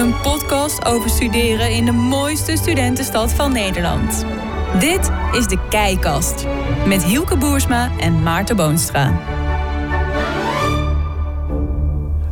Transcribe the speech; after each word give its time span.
Een 0.00 0.20
podcast 0.20 0.84
over 0.84 1.10
studeren 1.10 1.70
in 1.70 1.84
de 1.84 1.92
mooiste 1.92 2.56
studentenstad 2.56 3.32
van 3.32 3.52
Nederland. 3.52 4.24
Dit 4.78 5.10
is 5.32 5.46
de 5.46 5.58
Keikast 5.68 6.46
met 6.86 7.04
Hielke 7.04 7.36
Boersma 7.36 7.90
en 7.98 8.22
Maarten 8.22 8.56
Boonstra. 8.56 9.20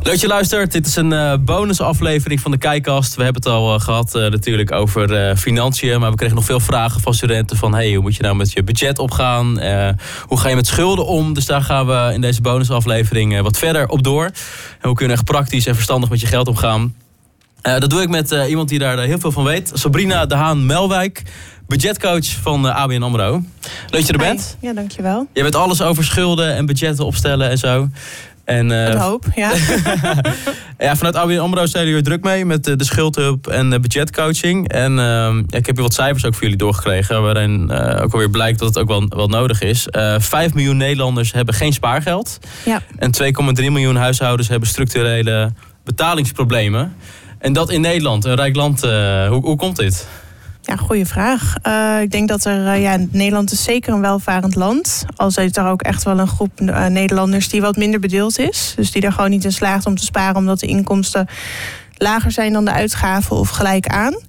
Leuk 0.01 0.15
je 0.15 0.27
luistert. 0.27 0.71
Dit 0.71 0.85
is 0.85 0.95
een 0.95 1.11
uh, 1.11 1.33
bonusaflevering 1.39 2.39
van 2.39 2.51
de 2.51 2.57
Kijkast. 2.57 3.15
We 3.15 3.23
hebben 3.23 3.41
het 3.41 3.51
al 3.51 3.73
uh, 3.73 3.81
gehad 3.81 4.15
uh, 4.15 4.29
natuurlijk 4.29 4.71
over 4.71 5.35
financiën. 5.37 5.99
Maar 5.99 6.09
we 6.09 6.17
kregen 6.17 6.35
nog 6.35 6.45
veel 6.45 6.59
vragen 6.59 7.01
van 7.01 7.13
studenten 7.13 7.57
van... 7.57 7.73
Hey, 7.73 7.93
hoe 7.93 8.01
moet 8.01 8.15
je 8.15 8.23
nou 8.23 8.35
met 8.35 8.51
je 8.51 8.63
budget 8.63 8.99
opgaan? 8.99 9.59
hoe 10.27 10.39
ga 10.39 10.49
je 10.49 10.55
met 10.55 10.67
schulden 10.67 11.05
om? 11.05 11.33
Dus 11.33 11.45
daar 11.45 11.61
gaan 11.61 11.87
we 11.87 12.11
in 12.13 12.21
deze 12.21 12.41
bonusaflevering 12.41 13.41
wat 13.41 13.57
verder 13.57 13.87
op 13.87 14.03
door. 14.03 14.23
En 14.23 14.33
hoe 14.81 14.93
kun 14.93 15.07
je 15.07 15.13
echt 15.13 15.23
praktisch 15.23 15.65
en 15.65 15.75
verstandig 15.75 16.09
met 16.09 16.19
je 16.19 16.27
geld 16.27 16.47
omgaan? 16.47 16.93
Dat 17.61 17.89
doe 17.89 18.01
ik 18.01 18.09
met 18.09 18.31
iemand 18.31 18.69
die 18.69 18.79
daar 18.79 18.99
heel 18.99 19.19
veel 19.19 19.31
van 19.31 19.43
weet. 19.43 19.71
Sabrina 19.73 20.25
de 20.25 20.35
Haan-Melwijk 20.35 21.23
budgetcoach 21.69 22.25
van 22.41 22.73
ABN 22.73 23.01
AMRO. 23.01 23.31
Leuk 23.31 23.43
dat 23.89 24.07
je 24.07 24.13
er 24.13 24.19
bent. 24.19 24.57
Ja, 24.61 24.73
dankjewel. 24.73 25.27
Je 25.33 25.43
weet 25.43 25.55
alles 25.55 25.81
over 25.81 26.03
schulden 26.03 26.55
en 26.55 26.65
budgetten 26.65 27.05
opstellen 27.05 27.49
en 27.49 27.57
zo. 27.57 27.89
En, 28.45 28.97
hoop, 28.97 29.25
ja. 29.35 29.51
ja, 30.79 30.95
vanuit 30.95 31.15
ABN 31.15 31.37
AMRO 31.37 31.65
zijn 31.65 31.87
jullie 31.87 32.01
druk 32.01 32.23
mee 32.23 32.45
met 32.45 32.63
de, 32.63 32.75
de 32.75 32.83
schuldhulp 32.83 33.47
en 33.47 33.69
de 33.69 33.79
budgetcoaching. 33.79 34.67
En 34.67 34.97
uh, 34.97 35.35
ik 35.49 35.65
heb 35.65 35.75
hier 35.75 35.83
wat 35.83 35.93
cijfers 35.93 36.25
ook 36.25 36.33
voor 36.33 36.43
jullie 36.43 36.57
doorgekregen, 36.57 37.21
waarin 37.21 37.71
ook 37.71 38.13
alweer 38.13 38.29
blijkt 38.29 38.59
dat 38.59 38.67
het 38.67 38.77
ook 38.77 38.87
wel, 38.87 39.07
wel 39.07 39.27
nodig 39.27 39.61
is. 39.61 39.87
Uh, 39.91 40.15
5 40.19 40.53
miljoen 40.53 40.77
Nederlanders 40.77 41.33
hebben 41.33 41.53
geen 41.53 41.73
spaargeld. 41.73 42.39
Ja. 42.65 42.81
En 42.97 43.11
2,3 43.23 43.63
miljoen 43.65 43.95
huishoudens 43.95 44.47
hebben 44.47 44.69
structurele 44.69 45.53
betalingsproblemen. 45.83 46.95
En 47.39 47.53
dat 47.53 47.69
in 47.71 47.81
Nederland, 47.81 48.25
een 48.25 48.35
rijk 48.35 48.55
land. 48.55 48.81
hoe, 48.81 49.39
hoe 49.41 49.55
komt 49.55 49.75
dit? 49.75 50.07
Ja, 50.69 50.75
goede 50.75 51.05
vraag. 51.05 51.55
Uh, 51.67 52.01
ik 52.01 52.11
denk 52.11 52.27
dat 52.27 52.45
er, 52.45 52.75
uh, 52.75 52.81
ja, 52.81 52.97
Nederland 53.11 53.51
is 53.51 53.63
zeker 53.63 53.93
een 53.93 54.01
welvarend 54.01 54.55
land. 54.55 55.05
Al 55.15 55.27
is 55.27 55.37
er 55.37 55.65
ook 55.65 55.81
echt 55.81 56.03
wel 56.03 56.19
een 56.19 56.27
groep 56.27 56.61
uh, 56.61 56.85
Nederlanders 56.85 57.49
die 57.49 57.61
wat 57.61 57.77
minder 57.77 57.99
bedeeld 57.99 58.39
is. 58.39 58.73
Dus 58.75 58.91
die 58.91 59.01
er 59.01 59.11
gewoon 59.11 59.29
niet 59.29 59.43
in 59.43 59.51
slaagt 59.51 59.85
om 59.85 59.95
te 59.95 60.05
sparen 60.05 60.35
omdat 60.35 60.59
de 60.59 60.67
inkomsten 60.67 61.27
lager 61.97 62.31
zijn 62.31 62.53
dan 62.53 62.65
de 62.65 62.71
uitgaven 62.71 63.35
of 63.35 63.49
gelijk 63.49 63.87
aan. 63.87 64.19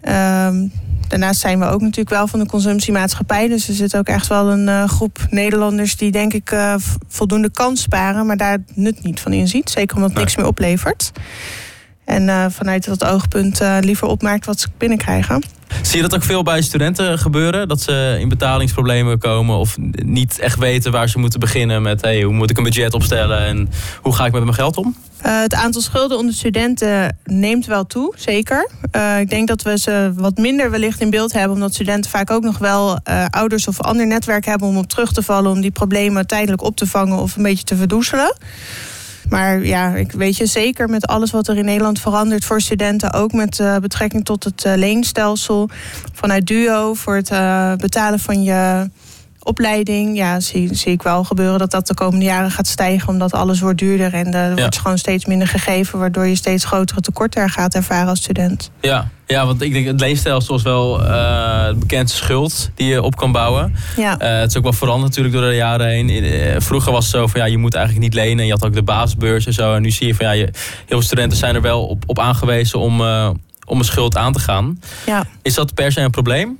Ehm, 0.00 0.66
daarnaast 1.08 1.40
zijn 1.40 1.58
we 1.58 1.66
ook 1.66 1.80
natuurlijk 1.80 2.10
wel 2.10 2.26
van 2.26 2.38
de 2.38 2.46
consumptiemaatschappij. 2.46 3.48
Dus 3.48 3.68
er 3.68 3.74
zit 3.74 3.96
ook 3.96 4.08
echt 4.08 4.26
wel 4.26 4.50
een 4.50 4.88
groep 4.88 5.18
Nederlanders 5.30 5.96
die 5.96 6.10
denk 6.10 6.32
ik 6.32 6.56
voldoende 7.08 7.50
kan 7.50 7.76
sparen, 7.76 8.26
maar 8.26 8.36
daar 8.36 8.58
nut 8.74 9.02
niet 9.02 9.20
van 9.20 9.32
inziet. 9.32 9.70
Zeker 9.70 9.96
omdat 9.96 10.10
het 10.10 10.18
niks 10.18 10.36
meer 10.36 10.46
oplevert. 10.46 11.12
En 12.08 12.52
vanuit 12.52 12.84
dat 12.84 13.04
oogpunt 13.04 13.60
liever 13.80 14.06
opmaakt 14.06 14.46
wat 14.46 14.60
ze 14.60 14.68
binnenkrijgen. 14.78 15.42
Zie 15.82 15.96
je 15.96 16.02
dat 16.02 16.14
ook 16.14 16.22
veel 16.22 16.42
bij 16.42 16.62
studenten 16.62 17.18
gebeuren? 17.18 17.68
Dat 17.68 17.80
ze 17.80 18.16
in 18.20 18.28
betalingsproblemen 18.28 19.18
komen 19.18 19.56
of 19.56 19.76
niet 20.04 20.38
echt 20.38 20.58
weten 20.58 20.92
waar 20.92 21.08
ze 21.08 21.18
moeten 21.18 21.40
beginnen 21.40 21.82
met 21.82 22.00
hey, 22.00 22.22
hoe 22.22 22.34
moet 22.34 22.50
ik 22.50 22.56
een 22.56 22.62
budget 22.62 22.94
opstellen 22.94 23.38
en 23.38 23.70
hoe 24.02 24.14
ga 24.14 24.26
ik 24.26 24.32
met 24.32 24.42
mijn 24.42 24.54
geld 24.54 24.76
om? 24.76 24.96
Uh, 25.26 25.40
het 25.40 25.54
aantal 25.54 25.80
schulden 25.80 26.18
onder 26.18 26.34
studenten 26.34 27.18
neemt 27.24 27.66
wel 27.66 27.86
toe, 27.86 28.14
zeker. 28.16 28.70
Uh, 28.96 29.20
ik 29.20 29.30
denk 29.30 29.48
dat 29.48 29.62
we 29.62 29.78
ze 29.78 30.12
wat 30.14 30.36
minder 30.36 30.70
wellicht 30.70 31.00
in 31.00 31.10
beeld 31.10 31.32
hebben, 31.32 31.52
omdat 31.52 31.74
studenten 31.74 32.10
vaak 32.10 32.30
ook 32.30 32.42
nog 32.42 32.58
wel 32.58 32.98
uh, 33.08 33.24
ouders 33.30 33.68
of 33.68 33.80
ander 33.80 34.06
netwerk 34.06 34.44
hebben 34.44 34.68
om 34.68 34.76
op 34.76 34.88
terug 34.88 35.12
te 35.12 35.22
vallen, 35.22 35.50
om 35.50 35.60
die 35.60 35.70
problemen 35.70 36.26
tijdelijk 36.26 36.62
op 36.62 36.76
te 36.76 36.86
vangen 36.86 37.18
of 37.18 37.36
een 37.36 37.42
beetje 37.42 37.64
te 37.64 37.76
verdoezelen. 37.76 38.36
Maar 39.30 39.64
ja, 39.64 39.94
ik 39.94 40.12
weet 40.12 40.36
je 40.36 40.46
zeker 40.46 40.88
met 40.88 41.06
alles 41.06 41.30
wat 41.30 41.48
er 41.48 41.56
in 41.56 41.64
Nederland 41.64 42.00
verandert 42.00 42.44
voor 42.44 42.60
studenten, 42.60 43.12
ook 43.12 43.32
met 43.32 43.58
uh, 43.58 43.76
betrekking 43.76 44.24
tot 44.24 44.44
het 44.44 44.64
uh, 44.64 44.72
leenstelsel 44.76 45.68
vanuit 46.12 46.46
Duo 46.46 46.94
voor 46.94 47.14
het 47.14 47.30
uh, 47.30 47.74
betalen 47.74 48.18
van 48.18 48.42
je 48.42 48.90
opleiding. 49.48 50.16
Ja, 50.16 50.40
zie, 50.40 50.74
zie 50.74 50.92
ik 50.92 51.02
wel 51.02 51.24
gebeuren 51.24 51.58
dat 51.58 51.70
dat 51.70 51.86
de 51.86 51.94
komende 51.94 52.24
jaren 52.24 52.50
gaat 52.50 52.66
stijgen, 52.66 53.08
omdat 53.08 53.32
alles 53.32 53.60
wordt 53.60 53.78
duurder 53.78 54.14
en 54.14 54.34
er 54.34 54.48
ja. 54.48 54.54
wordt 54.54 54.78
gewoon 54.78 54.98
steeds 54.98 55.24
minder 55.24 55.48
gegeven, 55.48 55.98
waardoor 55.98 56.26
je 56.26 56.36
steeds 56.36 56.64
grotere 56.64 57.00
tekorten 57.00 57.50
gaat 57.50 57.74
ervaren 57.74 58.08
als 58.08 58.18
student. 58.18 58.70
Ja, 58.80 59.10
ja, 59.26 59.46
want 59.46 59.62
ik 59.62 59.72
denk 59.72 59.86
het 59.86 60.00
leenstelsel 60.00 60.54
is 60.54 60.62
wel 60.62 61.02
uh, 61.02 61.08
de 61.66 61.76
bekendste 61.78 62.18
schuld 62.18 62.70
die 62.74 62.86
je 62.86 63.02
op 63.02 63.16
kan 63.16 63.32
bouwen. 63.32 63.74
Ja. 63.96 64.22
Uh, 64.22 64.40
het 64.40 64.50
is 64.50 64.56
ook 64.56 64.62
wel 64.62 64.72
veranderd 64.72 65.08
natuurlijk 65.08 65.34
door 65.34 65.50
de 65.50 65.56
jaren 65.56 65.86
heen. 65.86 66.08
Uh, 66.08 66.54
vroeger 66.58 66.92
was 66.92 67.04
het 67.04 67.14
zo 67.14 67.26
van 67.26 67.40
ja, 67.40 67.46
je 67.46 67.58
moet 67.58 67.74
eigenlijk 67.74 68.04
niet 68.04 68.14
lenen. 68.14 68.46
Je 68.46 68.52
had 68.52 68.64
ook 68.64 68.74
de 68.74 68.82
basisbeurs 68.82 69.46
en 69.46 69.52
zo. 69.52 69.74
En 69.74 69.82
nu 69.82 69.90
zie 69.90 70.06
je 70.06 70.14
van 70.14 70.26
ja, 70.26 70.32
je, 70.32 70.44
heel 70.44 70.52
veel 70.86 71.02
studenten 71.02 71.38
zijn 71.38 71.54
er 71.54 71.62
wel 71.62 71.86
op, 71.86 72.02
op 72.06 72.18
aangewezen 72.18 72.78
om, 72.78 73.00
om 73.66 73.78
een 73.78 73.84
schuld 73.84 74.16
aan 74.16 74.32
te 74.32 74.38
gaan. 74.38 74.80
Ja. 75.06 75.26
Is 75.42 75.54
dat 75.54 75.74
per 75.74 75.92
se 75.92 76.00
een 76.00 76.10
probleem? 76.10 76.58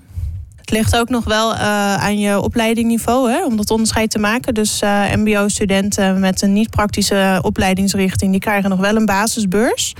Het 0.69 0.77
ligt 0.77 0.97
ook 0.97 1.09
nog 1.09 1.25
wel 1.25 1.55
uh, 1.55 1.61
aan 1.95 2.19
je 2.19 2.41
opleidingniveau, 2.41 3.31
hè, 3.31 3.45
om 3.45 3.57
dat 3.57 3.71
onderscheid 3.71 4.11
te 4.11 4.19
maken. 4.19 4.55
Dus 4.55 4.83
uh, 4.83 5.15
MBO-studenten 5.15 6.21
met 6.21 6.43
een 6.43 6.53
niet-praktische 6.53 7.39
opleidingsrichting, 7.43 8.31
die 8.31 8.41
krijgen 8.41 8.71
nog 8.71 8.79
wel 8.79 8.97
een 8.97 9.07
basisbeurs. 9.07 9.95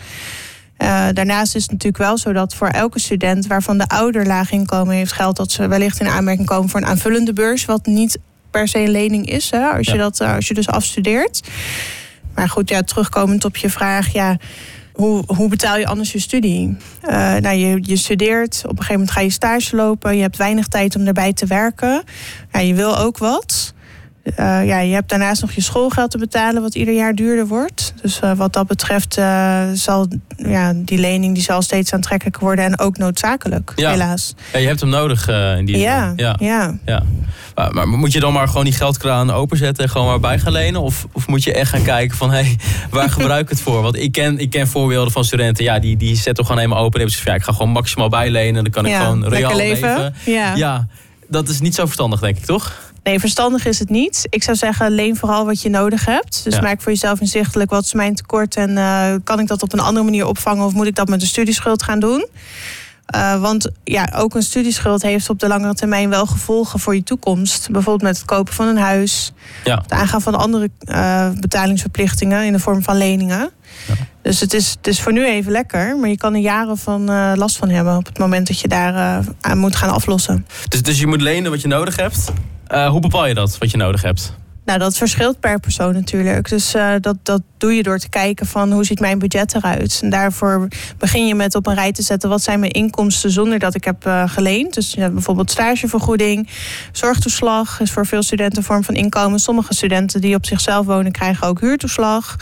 Uh, 0.79 1.07
daarnaast 1.13 1.55
is 1.55 1.63
het 1.63 1.71
natuurlijk 1.71 2.03
wel 2.03 2.19
zo 2.19 2.33
dat 2.33 2.55
voor 2.55 2.69
elke 2.69 2.99
student 2.99 3.47
waarvan 3.47 3.79
de 3.79 3.87
ouder 3.87 4.27
laag 4.27 4.51
inkomen 4.51 4.95
heeft, 4.95 5.13
geldt 5.13 5.37
dat 5.37 5.53
ze 5.53 5.69
wellicht 5.69 6.01
in 6.01 6.09
aanmerking 6.09 6.47
komen 6.47 6.69
voor 6.69 6.81
een 6.81 6.87
aanvullende 6.87 7.33
beurs, 7.33 7.65
wat 7.65 7.87
niet 7.87 8.19
per 8.51 8.69
se 8.69 8.79
een 8.79 8.91
lening 8.91 9.31
is, 9.31 9.51
hè, 9.51 9.67
als, 9.69 9.87
je 9.87 9.97
dat, 9.97 10.21
als 10.21 10.49
je 10.49 10.55
dus 10.55 10.69
afstudeert. 10.69 11.49
Maar 12.35 12.49
goed, 12.49 12.69
ja, 12.69 12.83
terugkomend 12.83 13.45
op 13.45 13.57
je 13.57 13.71
vraag, 13.71 14.13
ja 14.13 14.37
hoe, 14.99 15.23
hoe 15.27 15.49
betaal 15.49 15.79
je 15.79 15.87
anders 15.87 16.13
je 16.13 16.21
studie? 16.21 16.77
Uh, 17.03 17.37
nou, 17.37 17.57
je, 17.57 17.79
je 17.83 17.97
studeert, 17.97 18.57
op 18.65 18.71
een 18.71 18.77
gegeven 18.77 18.93
moment 18.93 19.11
ga 19.11 19.21
je 19.21 19.31
stage 19.31 19.77
lopen, 19.77 20.17
je 20.17 20.23
hebt 20.23 20.37
weinig 20.37 20.67
tijd 20.67 20.97
om 20.97 21.05
daarbij 21.05 21.33
te 21.33 21.47
werken. 21.47 22.03
Ja, 22.53 22.61
je 22.61 22.75
wil 22.75 22.99
ook 22.99 23.19
wat. 23.19 23.75
Uh, 24.31 24.67
ja, 24.67 24.79
je 24.79 24.95
hebt 24.95 25.09
daarnaast 25.09 25.41
nog 25.41 25.53
je 25.53 25.61
schoolgeld 25.61 26.11
te 26.11 26.19
betalen, 26.19 26.63
wat 26.63 26.75
ieder 26.75 26.95
jaar 26.95 27.15
duurder 27.15 27.47
wordt. 27.47 27.93
Dus 28.03 28.21
uh, 28.25 28.33
wat 28.33 28.53
dat 28.53 28.67
betreft 28.67 29.15
zal 29.73 30.07
ja, 30.37 30.73
die 30.75 30.99
lening 30.99 31.35
die 31.35 31.43
zal 31.43 31.63
steeds 31.63 31.93
aantrekkelijker 31.93 32.43
worden 32.43 32.65
en 32.65 32.79
ook 32.79 32.99
noodzakelijk, 32.99 33.73
ja. 33.77 33.91
helaas. 33.91 34.35
Ja, 34.53 34.59
je 34.59 34.67
hebt 34.67 34.81
hem 34.81 34.89
nodig 34.89 35.29
in 35.29 35.65
die 35.65 35.79
ja, 35.79 36.13
ja. 36.17 36.37
ja. 36.39 36.75
ja. 36.85 37.03
Maar, 37.59 37.73
maar, 37.73 37.89
moet 37.89 38.13
je 38.13 38.21
dan 38.21 38.33
maar 38.33 38.49
gewoon 38.49 38.65
die 38.65 38.73
geldkraan 38.73 39.31
openzetten 39.31 39.85
en 39.85 39.91
gewoon 39.91 40.07
maar 40.07 40.21
bij 40.21 40.39
gaan 40.39 40.53
lenen? 40.53 40.81
Of, 40.81 41.07
of 41.13 41.27
moet 41.27 41.45
je 41.45 41.53
echt 41.53 41.71
gaan 41.71 41.83
kijken 41.83 42.17
van, 42.17 42.31
hé, 42.31 42.37
hey, 42.37 42.59
waar 42.91 43.11
gebruik 43.11 43.43
ik 43.43 43.49
het 43.49 43.61
voor? 43.61 43.83
Want 43.83 43.97
ik 43.97 44.13
ken, 44.13 44.39
ik 44.39 44.51
ken 44.51 44.69
voorbeelden 44.69 45.13
van 45.13 45.25
studenten, 45.25 45.65
ja, 45.65 45.79
die, 45.79 45.97
die 45.97 46.17
zetten 46.17 46.45
gewoon 46.45 46.61
helemaal 46.61 46.83
open. 46.83 47.01
En 47.01 47.07
hebben 47.07 47.23
ze 47.23 47.29
ja, 47.31 47.35
ik 47.35 47.43
ga 47.43 47.53
gewoon 47.53 47.71
maximaal 47.71 48.09
bijlenen 48.09 48.57
en 48.57 48.63
dan 48.63 48.73
kan 48.73 48.87
ik 48.87 48.95
gewoon 48.95 49.29
reëel 49.29 49.57
leven. 49.57 49.89
leven. 49.89 50.15
Ja. 50.25 50.55
ja, 50.55 50.87
dat 51.29 51.49
is 51.49 51.61
niet 51.61 51.75
zo 51.75 51.85
verstandig, 51.85 52.21
denk 52.21 52.37
ik, 52.37 52.45
toch? 52.45 52.88
Nee, 53.09 53.21
verstandig 53.21 53.67
is 53.67 53.79
het 53.79 53.89
niet. 53.91 54.27
Ik 54.31 54.43
zou 54.43 54.57
zeggen, 54.57 54.91
leen 54.91 55.17
vooral 55.17 55.45
wat 55.45 55.63
je 55.63 55.69
nodig 55.69 56.05
hebt. 56.05 56.45
Dus 56.45 56.55
Ja. 56.55 56.61
maak 56.61 56.81
voor 56.83 56.93
jezelf 56.93 57.21
inzichtelijk 57.21 57.71
wat 57.71 57.85
is 57.85 57.93
mijn 57.93 58.15
tekort 58.15 58.57
en 58.57 58.79
eh, 58.79 59.15
kan 59.25 59.41
ik 59.41 59.47
dat 59.47 59.63
op 59.63 59.73
een 59.73 59.81
andere 59.81 60.05
manier 60.05 60.27
opvangen 60.27 60.65
of 60.65 60.73
moet 60.73 60.87
ik 60.87 60.95
dat 60.95 61.09
met 61.09 61.21
een 61.21 61.27
studieschuld 61.27 61.83
gaan 61.83 62.01
doen? 62.01 62.27
Uh, 63.17 63.41
want 63.41 63.71
ja, 63.85 64.13
ook 64.17 64.35
een 64.35 64.43
studieschuld 64.43 65.03
heeft 65.03 65.31
op 65.31 65.39
de 65.39 65.49
langere 65.49 65.75
termijn 65.75 66.09
wel 66.09 66.27
gevolgen 66.27 66.81
voor 66.81 66.95
je 66.95 67.03
toekomst. 67.03 67.71
Bijvoorbeeld 67.71 68.03
met 68.03 68.17
het 68.17 68.27
kopen 68.27 68.55
van 68.55 68.67
een 68.67 68.79
huis, 68.79 69.33
Ja. 69.65 69.79
het 69.83 69.93
aangaan 69.93 70.23
van 70.23 70.35
andere 70.35 70.71
uh, 70.85 71.29
betalingsverplichtingen 71.31 72.45
in 72.45 72.53
de 72.53 72.59
vorm 72.59 72.83
van 72.83 72.97
leningen. 72.97 73.51
Ja. 73.87 73.95
Dus 74.23 74.41
het 74.41 74.55
is, 74.55 74.71
het 74.71 74.87
is 74.87 75.01
voor 75.01 75.13
nu 75.13 75.27
even 75.27 75.53
lekker, 75.53 75.97
maar 75.97 76.09
je 76.09 76.17
kan 76.17 76.35
er 76.35 76.41
jaren 76.41 76.77
van 76.77 77.11
uh, 77.11 77.33
last 77.35 77.57
van 77.57 77.69
hebben 77.69 77.97
op 77.97 78.07
het 78.07 78.19
moment 78.19 78.47
dat 78.47 78.61
je 78.61 78.69
daar 78.69 79.25
aan 79.41 79.59
moet 79.59 79.77
gaan 79.77 79.91
aflossen. 79.91 80.47
Dus, 80.69 80.83
dus 80.83 80.99
je 80.99 81.07
moet 81.07 81.21
lenen 81.21 81.51
wat 81.51 81.61
je 81.61 81.69
nodig 81.69 81.97
hebt. 81.97 82.33
Uh, 82.69 82.89
hoe 82.89 83.01
bepaal 83.01 83.27
je 83.27 83.35
dat, 83.35 83.59
wat 83.59 83.71
je 83.71 83.77
nodig 83.77 84.03
hebt? 84.03 84.33
Nou, 84.69 84.81
dat 84.81 84.97
verschilt 84.97 85.41
per 85.41 85.61
persoon 85.61 85.93
natuurlijk. 85.93 86.49
Dus 86.49 86.75
uh, 86.75 86.93
dat, 87.01 87.17
dat 87.23 87.43
doe 87.59 87.75
je 87.75 87.83
door 87.83 87.99
te 87.99 88.09
kijken 88.09 88.47
van 88.47 88.73
hoe 88.73 88.85
ziet 88.85 89.01
mijn 89.01 89.19
budget 89.19 89.55
eruit. 89.55 90.01
En 90.03 90.11
daarvoor 90.11 90.69
begin 90.99 91.27
je 91.27 91.35
met 91.35 91.55
op 91.55 91.67
een 91.67 91.75
rij 91.75 91.93
te 91.93 92.03
zetten 92.03 92.29
wat 92.29 92.43
zijn 92.43 92.61
mijn 92.61 92.73
inkomsten 92.73 93.31
zonder 93.31 93.59
dat 93.59 93.75
ik 93.75 93.85
heb 93.85 94.07
uh, 94.07 94.23
geleend. 94.27 94.75
Dus 94.75 94.93
ja, 94.93 95.11
bijvoorbeeld 95.11 95.51
stagevergoeding, 95.51 96.49
zorgtoeslag 96.93 97.81
is 97.81 97.91
voor 97.91 98.07
veel 98.07 98.23
studenten 98.23 98.59
een 98.59 98.65
vorm 98.65 98.85
van 98.85 98.95
inkomen. 98.95 99.39
Sommige 99.39 99.75
studenten 99.75 100.21
die 100.21 100.35
op 100.35 100.47
zichzelf 100.47 100.87
wonen 100.87 101.13
krijgen 101.13 101.47
ook 101.47 101.61
huurtoeslag. 101.61 102.37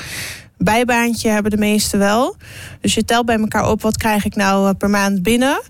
Bijbaantje 0.58 1.28
hebben 1.28 1.50
de 1.50 1.56
meeste 1.56 1.96
wel. 1.96 2.36
Dus 2.80 2.94
je 2.94 3.04
telt 3.04 3.26
bij 3.26 3.38
elkaar 3.38 3.70
op 3.70 3.82
wat 3.82 3.96
krijg 3.96 4.24
ik 4.24 4.34
nou 4.34 4.68
uh, 4.68 4.74
per 4.78 4.90
maand 4.90 5.22
binnen. 5.22 5.60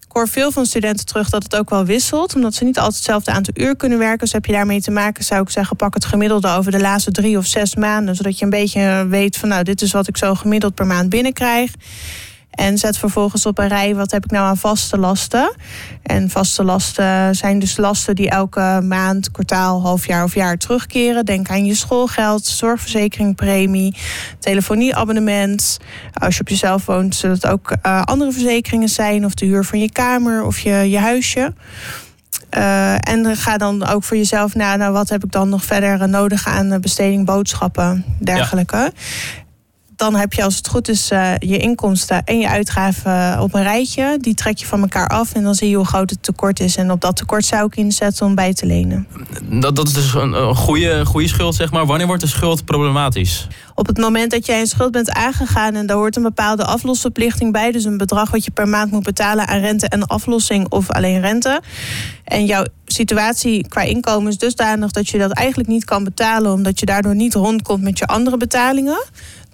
Ik 0.00 0.14
hoor 0.14 0.28
veel 0.28 0.52
van 0.52 0.66
studenten 0.66 1.06
terug 1.06 1.30
dat 1.30 1.42
het 1.42 1.56
ook 1.56 1.70
wel 1.70 1.84
wisselt. 1.84 2.34
Omdat 2.34 2.54
ze 2.54 2.64
niet 2.64 2.78
altijd 2.78 2.96
hetzelfde 2.96 3.30
aantal 3.30 3.54
uur 3.56 3.76
kunnen 3.76 3.98
werken. 3.98 4.18
Dus 4.18 4.32
heb 4.32 4.44
je 4.44 4.52
daarmee 4.52 4.80
te 4.80 4.90
maken, 4.90 5.24
zou 5.24 5.42
ik 5.42 5.50
zeggen, 5.50 5.76
pak 5.76 5.94
het 5.94 6.04
gemiddelde 6.04 6.48
over 6.48 6.72
de 6.72 6.80
laatste 6.80 7.10
drie 7.10 7.38
of 7.38 7.46
zes 7.46 7.74
maanden. 7.74 8.16
Zodat 8.16 8.38
je 8.38 8.44
een 8.44 8.50
beetje 8.50 9.06
weet 9.08 9.36
van 9.36 9.48
nou, 9.48 9.62
dit 9.62 9.82
is 9.82 9.92
wat 9.92 10.08
ik 10.08 10.16
zo 10.16 10.34
gemiddeld 10.34 10.74
per 10.74 10.86
maand 10.86 11.08
binnenkrijg. 11.08 11.72
En 12.58 12.78
zet 12.78 12.98
vervolgens 12.98 13.46
op 13.46 13.58
een 13.58 13.68
rij 13.68 13.94
wat 13.94 14.10
heb 14.10 14.24
ik 14.24 14.30
nou 14.30 14.46
aan 14.46 14.56
vaste 14.56 14.98
lasten. 14.98 15.56
En 16.02 16.30
vaste 16.30 16.64
lasten 16.64 17.34
zijn 17.34 17.58
dus 17.58 17.76
lasten 17.76 18.14
die 18.14 18.30
elke 18.30 18.80
maand, 18.84 19.30
kwartaal, 19.30 19.80
halfjaar 19.82 20.24
of 20.24 20.34
jaar 20.34 20.56
terugkeren. 20.56 21.24
Denk 21.24 21.50
aan 21.50 21.64
je 21.64 21.74
schoolgeld, 21.74 22.46
zorgverzekering, 22.46 23.36
premie, 23.36 23.96
telefonieabonnement. 24.38 25.78
Als 26.12 26.34
je 26.34 26.40
op 26.40 26.48
jezelf 26.48 26.86
woont, 26.86 27.14
zullen 27.14 27.36
het 27.36 27.46
ook 27.46 27.76
uh, 27.86 28.02
andere 28.02 28.32
verzekeringen 28.32 28.88
zijn. 28.88 29.24
Of 29.24 29.34
de 29.34 29.46
huur 29.46 29.64
van 29.64 29.78
je 29.78 29.92
kamer 29.92 30.44
of 30.44 30.58
je, 30.58 30.90
je 30.90 30.98
huisje. 30.98 31.52
Uh, 32.56 33.08
en 33.08 33.36
ga 33.36 33.56
dan 33.56 33.86
ook 33.86 34.04
voor 34.04 34.16
jezelf 34.16 34.54
na, 34.54 34.76
nou, 34.76 34.92
wat 34.92 35.08
heb 35.08 35.24
ik 35.24 35.32
dan 35.32 35.48
nog 35.48 35.64
verder 35.64 36.08
nodig 36.08 36.46
aan 36.46 36.80
besteding, 36.80 37.26
boodschappen, 37.26 38.04
dergelijke. 38.18 38.76
Ja 38.76 38.90
dan 39.98 40.14
heb 40.14 40.32
je 40.32 40.44
als 40.44 40.56
het 40.56 40.68
goed 40.68 40.88
is 40.88 41.10
uh, 41.10 41.32
je 41.38 41.58
inkomsten 41.58 42.24
en 42.24 42.38
je 42.38 42.48
uitgaven 42.48 43.40
op 43.40 43.54
een 43.54 43.62
rijtje. 43.62 44.18
Die 44.20 44.34
trek 44.34 44.58
je 44.58 44.66
van 44.66 44.80
elkaar 44.80 45.08
af 45.08 45.34
en 45.34 45.42
dan 45.42 45.54
zie 45.54 45.68
je 45.68 45.76
hoe 45.76 45.86
groot 45.86 46.10
het 46.10 46.22
tekort 46.22 46.60
is. 46.60 46.76
En 46.76 46.90
op 46.90 47.00
dat 47.00 47.16
tekort 47.16 47.44
zou 47.44 47.66
ik 47.66 47.76
inzetten 47.76 48.26
om 48.26 48.34
bij 48.34 48.54
te 48.54 48.66
lenen. 48.66 49.06
Dat, 49.42 49.76
dat 49.76 49.86
is 49.86 49.92
dus 49.92 50.14
een, 50.14 50.32
een 50.32 50.54
goede, 50.54 51.06
goede 51.06 51.28
schuld, 51.28 51.54
zeg 51.54 51.72
maar. 51.72 51.86
Wanneer 51.86 52.06
wordt 52.06 52.22
de 52.22 52.28
schuld 52.28 52.64
problematisch? 52.64 53.46
Op 53.74 53.86
het 53.86 53.98
moment 53.98 54.30
dat 54.30 54.46
jij 54.46 54.60
een 54.60 54.66
schuld 54.66 54.92
bent 54.92 55.10
aangegaan 55.10 55.74
en 55.74 55.86
daar 55.86 55.96
hoort 55.96 56.16
een 56.16 56.22
bepaalde 56.22 56.64
aflosverplichting 56.64 57.52
bij, 57.52 57.72
dus 57.72 57.84
een 57.84 57.98
bedrag 57.98 58.30
wat 58.30 58.44
je 58.44 58.50
per 58.50 58.68
maand 58.68 58.90
moet 58.90 59.02
betalen 59.02 59.46
aan 59.46 59.60
rente 59.60 59.88
en 59.88 60.06
aflossing 60.06 60.68
of 60.68 60.90
alleen 60.90 61.20
rente. 61.20 61.60
En 62.24 62.44
jouw 62.44 62.64
situatie 62.86 63.68
qua 63.68 63.80
inkomen 63.80 64.30
is 64.30 64.38
dusdanig 64.38 64.90
dat 64.90 65.08
je 65.08 65.18
dat 65.18 65.30
eigenlijk 65.30 65.68
niet 65.68 65.84
kan 65.84 66.04
betalen, 66.04 66.52
omdat 66.52 66.80
je 66.80 66.86
daardoor 66.86 67.14
niet 67.14 67.34
rondkomt 67.34 67.82
met 67.82 67.98
je 67.98 68.06
andere 68.06 68.36
betalingen 68.36 69.04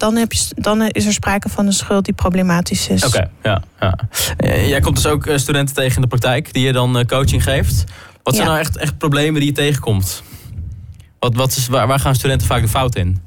dan, 0.05 0.15
heb 0.15 0.33
je, 0.33 0.45
dan 0.55 0.81
is 0.81 1.05
er 1.05 1.13
sprake 1.13 1.49
van 1.49 1.65
een 1.65 1.73
schuld 1.73 2.05
die 2.05 2.13
problematisch 2.13 2.87
is. 2.87 3.05
Oké, 3.05 3.29
ja, 3.43 3.61
ja. 3.79 3.97
Eh, 4.37 4.69
jij 4.69 4.79
komt 4.79 4.95
dus 4.95 5.05
ook 5.05 5.25
eh, 5.25 5.37
studenten 5.37 5.75
tegen 5.75 5.95
in 5.95 6.01
de 6.01 6.07
praktijk 6.07 6.53
die 6.53 6.65
je 6.65 6.71
dan 6.71 6.97
eh, 6.97 7.05
coaching 7.05 7.43
geeft. 7.43 7.83
Wat 8.23 8.35
zijn 8.35 8.47
nou 8.47 8.59
echt, 8.59 8.77
echt 8.77 8.97
problemen 8.97 9.39
die 9.39 9.49
je 9.49 9.55
tegenkomt? 9.55 10.23
Wat, 11.19 11.35
wat 11.35 11.55
is, 11.55 11.67
waar, 11.67 11.87
waar 11.87 11.99
gaan 11.99 12.15
studenten 12.15 12.47
vaak 12.47 12.61
de 12.61 12.67
fout 12.67 12.95
in? 12.95 13.21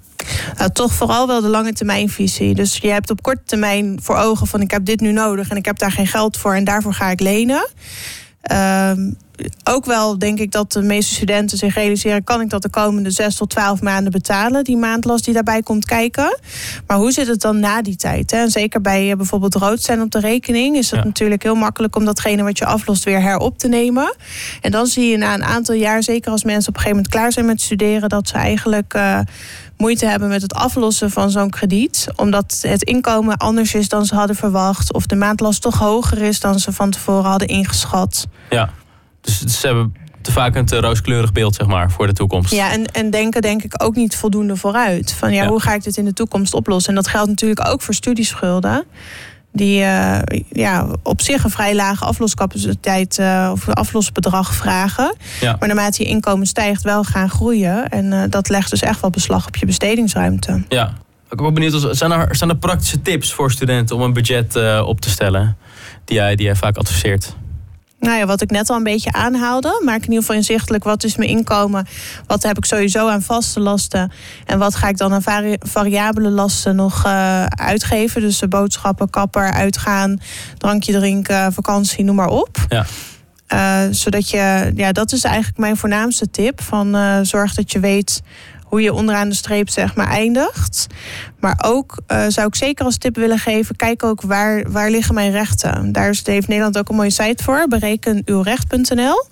Nou, 0.56 0.70
toch 0.70 0.92
vooral 0.92 1.26
wel 1.26 1.40
de 1.40 1.48
lange 1.48 1.72
termijnvisie. 1.72 2.54
Dus 2.54 2.76
je 2.76 2.88
hebt 2.88 3.10
op 3.10 3.22
korte 3.22 3.42
termijn 3.44 3.98
voor 4.02 4.16
ogen 4.16 4.46
van 4.46 4.60
ik 4.60 4.70
heb 4.70 4.84
dit 4.84 5.00
nu 5.00 5.12
nodig 5.12 5.48
en 5.48 5.56
ik 5.56 5.64
heb 5.64 5.78
daar 5.78 5.92
geen 5.92 6.06
geld 6.06 6.36
voor 6.36 6.54
en 6.54 6.64
daarvoor 6.64 6.94
ga 6.94 7.10
ik 7.10 7.20
lenen. 7.20 7.68
Ehm, 8.40 9.10
ook 9.64 9.84
wel 9.84 10.18
denk 10.18 10.38
ik 10.38 10.52
dat 10.52 10.72
de 10.72 10.82
meeste 10.82 11.14
studenten 11.14 11.58
zich 11.58 11.74
realiseren: 11.74 12.24
kan 12.24 12.40
ik 12.40 12.50
dat 12.50 12.62
de 12.62 12.70
komende 12.70 13.10
6 13.10 13.34
tot 13.34 13.50
12 13.50 13.82
maanden 13.82 14.12
betalen, 14.12 14.64
die 14.64 14.76
maandlast 14.76 15.24
die 15.24 15.34
daarbij 15.34 15.62
komt 15.62 15.84
kijken. 15.84 16.38
Maar 16.86 16.96
hoe 16.96 17.12
zit 17.12 17.26
het 17.26 17.40
dan 17.40 17.60
na 17.60 17.82
die 17.82 17.96
tijd? 17.96 18.30
Hè? 18.30 18.38
En 18.38 18.50
zeker 18.50 18.80
bij 18.80 19.16
bijvoorbeeld 19.16 19.54
rood 19.54 19.82
zijn 19.82 20.00
op 20.00 20.10
de 20.10 20.20
rekening 20.20 20.76
is 20.76 20.90
het 20.90 21.04
natuurlijk 21.04 21.42
heel 21.42 21.54
makkelijk 21.54 21.96
om 21.96 22.04
datgene 22.04 22.42
wat 22.42 22.58
je 22.58 22.64
aflost 22.64 23.04
weer 23.04 23.22
herop 23.22 23.58
te 23.58 23.68
nemen. 23.68 24.16
En 24.60 24.70
dan 24.70 24.86
zie 24.86 25.10
je 25.10 25.16
na 25.16 25.34
een 25.34 25.44
aantal 25.44 25.74
jaar, 25.74 26.02
zeker 26.02 26.30
als 26.30 26.44
mensen 26.44 26.68
op 26.68 26.74
een 26.74 26.80
gegeven 26.80 26.96
moment 26.96 27.14
klaar 27.14 27.32
zijn 27.32 27.46
met 27.46 27.60
studeren, 27.60 28.08
dat 28.08 28.28
ze 28.28 28.34
eigenlijk. 28.34 28.94
Uh, 28.94 29.18
moeite 29.76 30.06
hebben 30.06 30.28
met 30.28 30.42
het 30.42 30.54
aflossen 30.54 31.10
van 31.10 31.30
zo'n 31.30 31.50
krediet. 31.50 32.06
Omdat 32.16 32.58
het 32.66 32.82
inkomen 32.82 33.36
anders 33.36 33.74
is 33.74 33.88
dan 33.88 34.06
ze 34.06 34.14
hadden 34.14 34.36
verwacht. 34.36 34.92
Of 34.92 35.06
de 35.06 35.16
maandlast 35.16 35.62
toch 35.62 35.78
hoger 35.78 36.22
is 36.22 36.40
dan 36.40 36.58
ze 36.58 36.72
van 36.72 36.90
tevoren 36.90 37.30
hadden 37.30 37.48
ingeschat. 37.48 38.26
Ja, 38.50 38.70
dus 39.42 39.60
ze 39.60 39.66
hebben 39.66 39.94
te 40.22 40.32
vaak 40.32 40.54
een 40.54 40.66
te 40.66 40.80
rooskleurig 40.80 41.32
beeld 41.32 41.54
zeg 41.54 41.66
maar, 41.66 41.90
voor 41.90 42.06
de 42.06 42.12
toekomst. 42.12 42.52
Ja, 42.52 42.72
en, 42.72 42.86
en 42.86 43.10
denken 43.10 43.42
denk 43.42 43.62
ik 43.62 43.82
ook 43.82 43.94
niet 43.94 44.16
voldoende 44.16 44.56
vooruit. 44.56 45.12
Van 45.12 45.32
ja, 45.32 45.46
hoe 45.46 45.60
ga 45.60 45.74
ik 45.74 45.82
dit 45.82 45.96
in 45.96 46.04
de 46.04 46.12
toekomst 46.12 46.54
oplossen? 46.54 46.90
En 46.90 46.94
dat 46.94 47.08
geldt 47.08 47.28
natuurlijk 47.28 47.68
ook 47.68 47.82
voor 47.82 47.94
studieschulden 47.94 48.84
die 49.52 49.80
uh, 49.80 50.18
ja, 50.48 50.88
op 51.02 51.20
zich 51.20 51.44
een 51.44 51.50
vrij 51.50 51.74
lage 51.74 52.04
afloscapaciteit 52.04 53.18
uh, 53.18 53.50
of 53.52 53.68
aflosbedrag 53.68 54.54
vragen. 54.54 55.14
Ja. 55.40 55.56
Maar 55.58 55.68
naarmate 55.68 56.02
je 56.02 56.08
inkomen 56.08 56.46
stijgt, 56.46 56.82
wel 56.82 57.04
gaan 57.04 57.30
groeien. 57.30 57.88
En 57.88 58.04
uh, 58.04 58.22
dat 58.28 58.48
legt 58.48 58.70
dus 58.70 58.82
echt 58.82 59.00
wel 59.00 59.10
beslag 59.10 59.46
op 59.46 59.56
je 59.56 59.66
bestedingsruimte. 59.66 60.64
Ja, 60.68 60.92
ik 61.30 61.36
ben 61.36 61.46
ook 61.46 61.54
benieuwd, 61.54 61.88
zijn 61.90 62.10
er, 62.10 62.36
zijn 62.36 62.50
er 62.50 62.56
praktische 62.56 63.02
tips 63.02 63.32
voor 63.32 63.50
studenten 63.50 63.96
om 63.96 64.02
een 64.02 64.12
budget 64.12 64.80
op 64.82 65.00
te 65.00 65.10
stellen 65.10 65.56
die 66.04 66.16
jij, 66.16 66.36
die 66.36 66.46
jij 66.46 66.56
vaak 66.56 66.76
adviseert? 66.76 67.36
Nou 68.00 68.18
ja, 68.18 68.26
wat 68.26 68.40
ik 68.40 68.50
net 68.50 68.70
al 68.70 68.76
een 68.76 68.82
beetje 68.82 69.12
aanhaalde. 69.12 69.80
Maak 69.84 69.96
in 69.96 70.02
ieder 70.02 70.18
geval 70.18 70.36
inzichtelijk 70.36 70.84
wat 70.84 71.04
is 71.04 71.16
mijn 71.16 71.30
inkomen. 71.30 71.86
Wat 72.26 72.42
heb 72.42 72.56
ik 72.56 72.64
sowieso 72.64 73.08
aan 73.08 73.22
vaste 73.22 73.60
lasten. 73.60 74.12
En 74.46 74.58
wat 74.58 74.74
ga 74.74 74.88
ik 74.88 74.96
dan 74.96 75.12
aan 75.12 75.22
vari 75.22 75.56
variabele 75.58 76.30
lasten 76.30 76.76
nog 76.76 77.06
uh, 77.06 77.44
uitgeven. 77.44 78.20
Dus 78.20 78.38
de 78.38 78.48
boodschappen, 78.48 79.10
kapper, 79.10 79.52
uitgaan, 79.52 80.20
drankje 80.58 80.92
drinken, 80.92 81.52
vakantie, 81.52 82.04
noem 82.04 82.16
maar 82.16 82.28
op. 82.28 82.56
Ja. 82.68 82.86
Uh, 83.52 83.80
zodat 83.90 84.30
je, 84.30 84.72
ja, 84.74 84.92
dat 84.92 85.12
is 85.12 85.24
eigenlijk 85.24 85.58
mijn 85.58 85.76
voornaamste 85.76 86.30
tip. 86.30 86.62
Van 86.62 86.96
uh, 86.96 87.18
zorg 87.22 87.54
dat 87.54 87.72
je 87.72 87.80
weet 87.80 88.22
hoe 88.68 88.82
je 88.82 88.92
onderaan 88.92 89.28
de 89.28 89.34
streep 89.34 89.68
zeg 89.68 89.94
maar 89.94 90.08
eindigt. 90.08 90.86
Maar 91.40 91.58
ook 91.64 92.00
uh, 92.08 92.24
zou 92.28 92.46
ik 92.46 92.54
zeker 92.54 92.84
als 92.84 92.98
tip 92.98 93.16
willen 93.16 93.38
geven: 93.38 93.76
kijk 93.76 94.04
ook 94.04 94.22
waar, 94.22 94.70
waar 94.70 94.90
liggen 94.90 95.14
mijn 95.14 95.30
rechten. 95.30 95.92
Daar 95.92 96.16
heeft 96.22 96.48
Nederland 96.48 96.78
ook 96.78 96.88
een 96.88 96.96
mooie 96.96 97.10
site 97.10 97.44
voor, 97.44 97.66
berekenuwrecht.nl. 97.68 99.26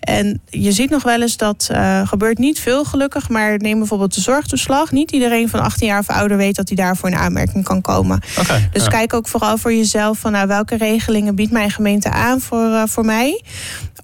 En 0.00 0.40
je 0.46 0.72
ziet 0.72 0.90
nog 0.90 1.02
wel 1.02 1.20
eens 1.20 1.36
dat 1.36 1.68
uh, 1.72 2.08
gebeurt 2.08 2.38
niet 2.38 2.60
veel 2.60 2.84
gelukkig, 2.84 3.28
maar 3.28 3.58
neem 3.58 3.78
bijvoorbeeld 3.78 4.14
de 4.14 4.20
zorgtoeslag. 4.20 4.92
Niet 4.92 5.10
iedereen 5.10 5.48
van 5.48 5.60
18 5.60 5.86
jaar 5.86 5.98
of 5.98 6.08
ouder 6.08 6.36
weet 6.36 6.56
dat 6.56 6.68
hij 6.68 6.76
daarvoor 6.76 7.08
in 7.08 7.16
aanmerking 7.16 7.64
kan 7.64 7.80
komen. 7.80 8.20
Okay, 8.38 8.68
dus 8.72 8.88
kijk 8.88 9.14
ook 9.14 9.28
vooral 9.28 9.58
voor 9.58 9.72
jezelf 9.72 10.18
van 10.18 10.32
nou, 10.32 10.46
welke 10.46 10.76
regelingen 10.76 11.34
biedt 11.34 11.52
mijn 11.52 11.70
gemeente 11.70 12.10
aan 12.10 12.40
voor, 12.40 12.68
uh, 12.68 12.82
voor 12.86 13.04
mij 13.04 13.42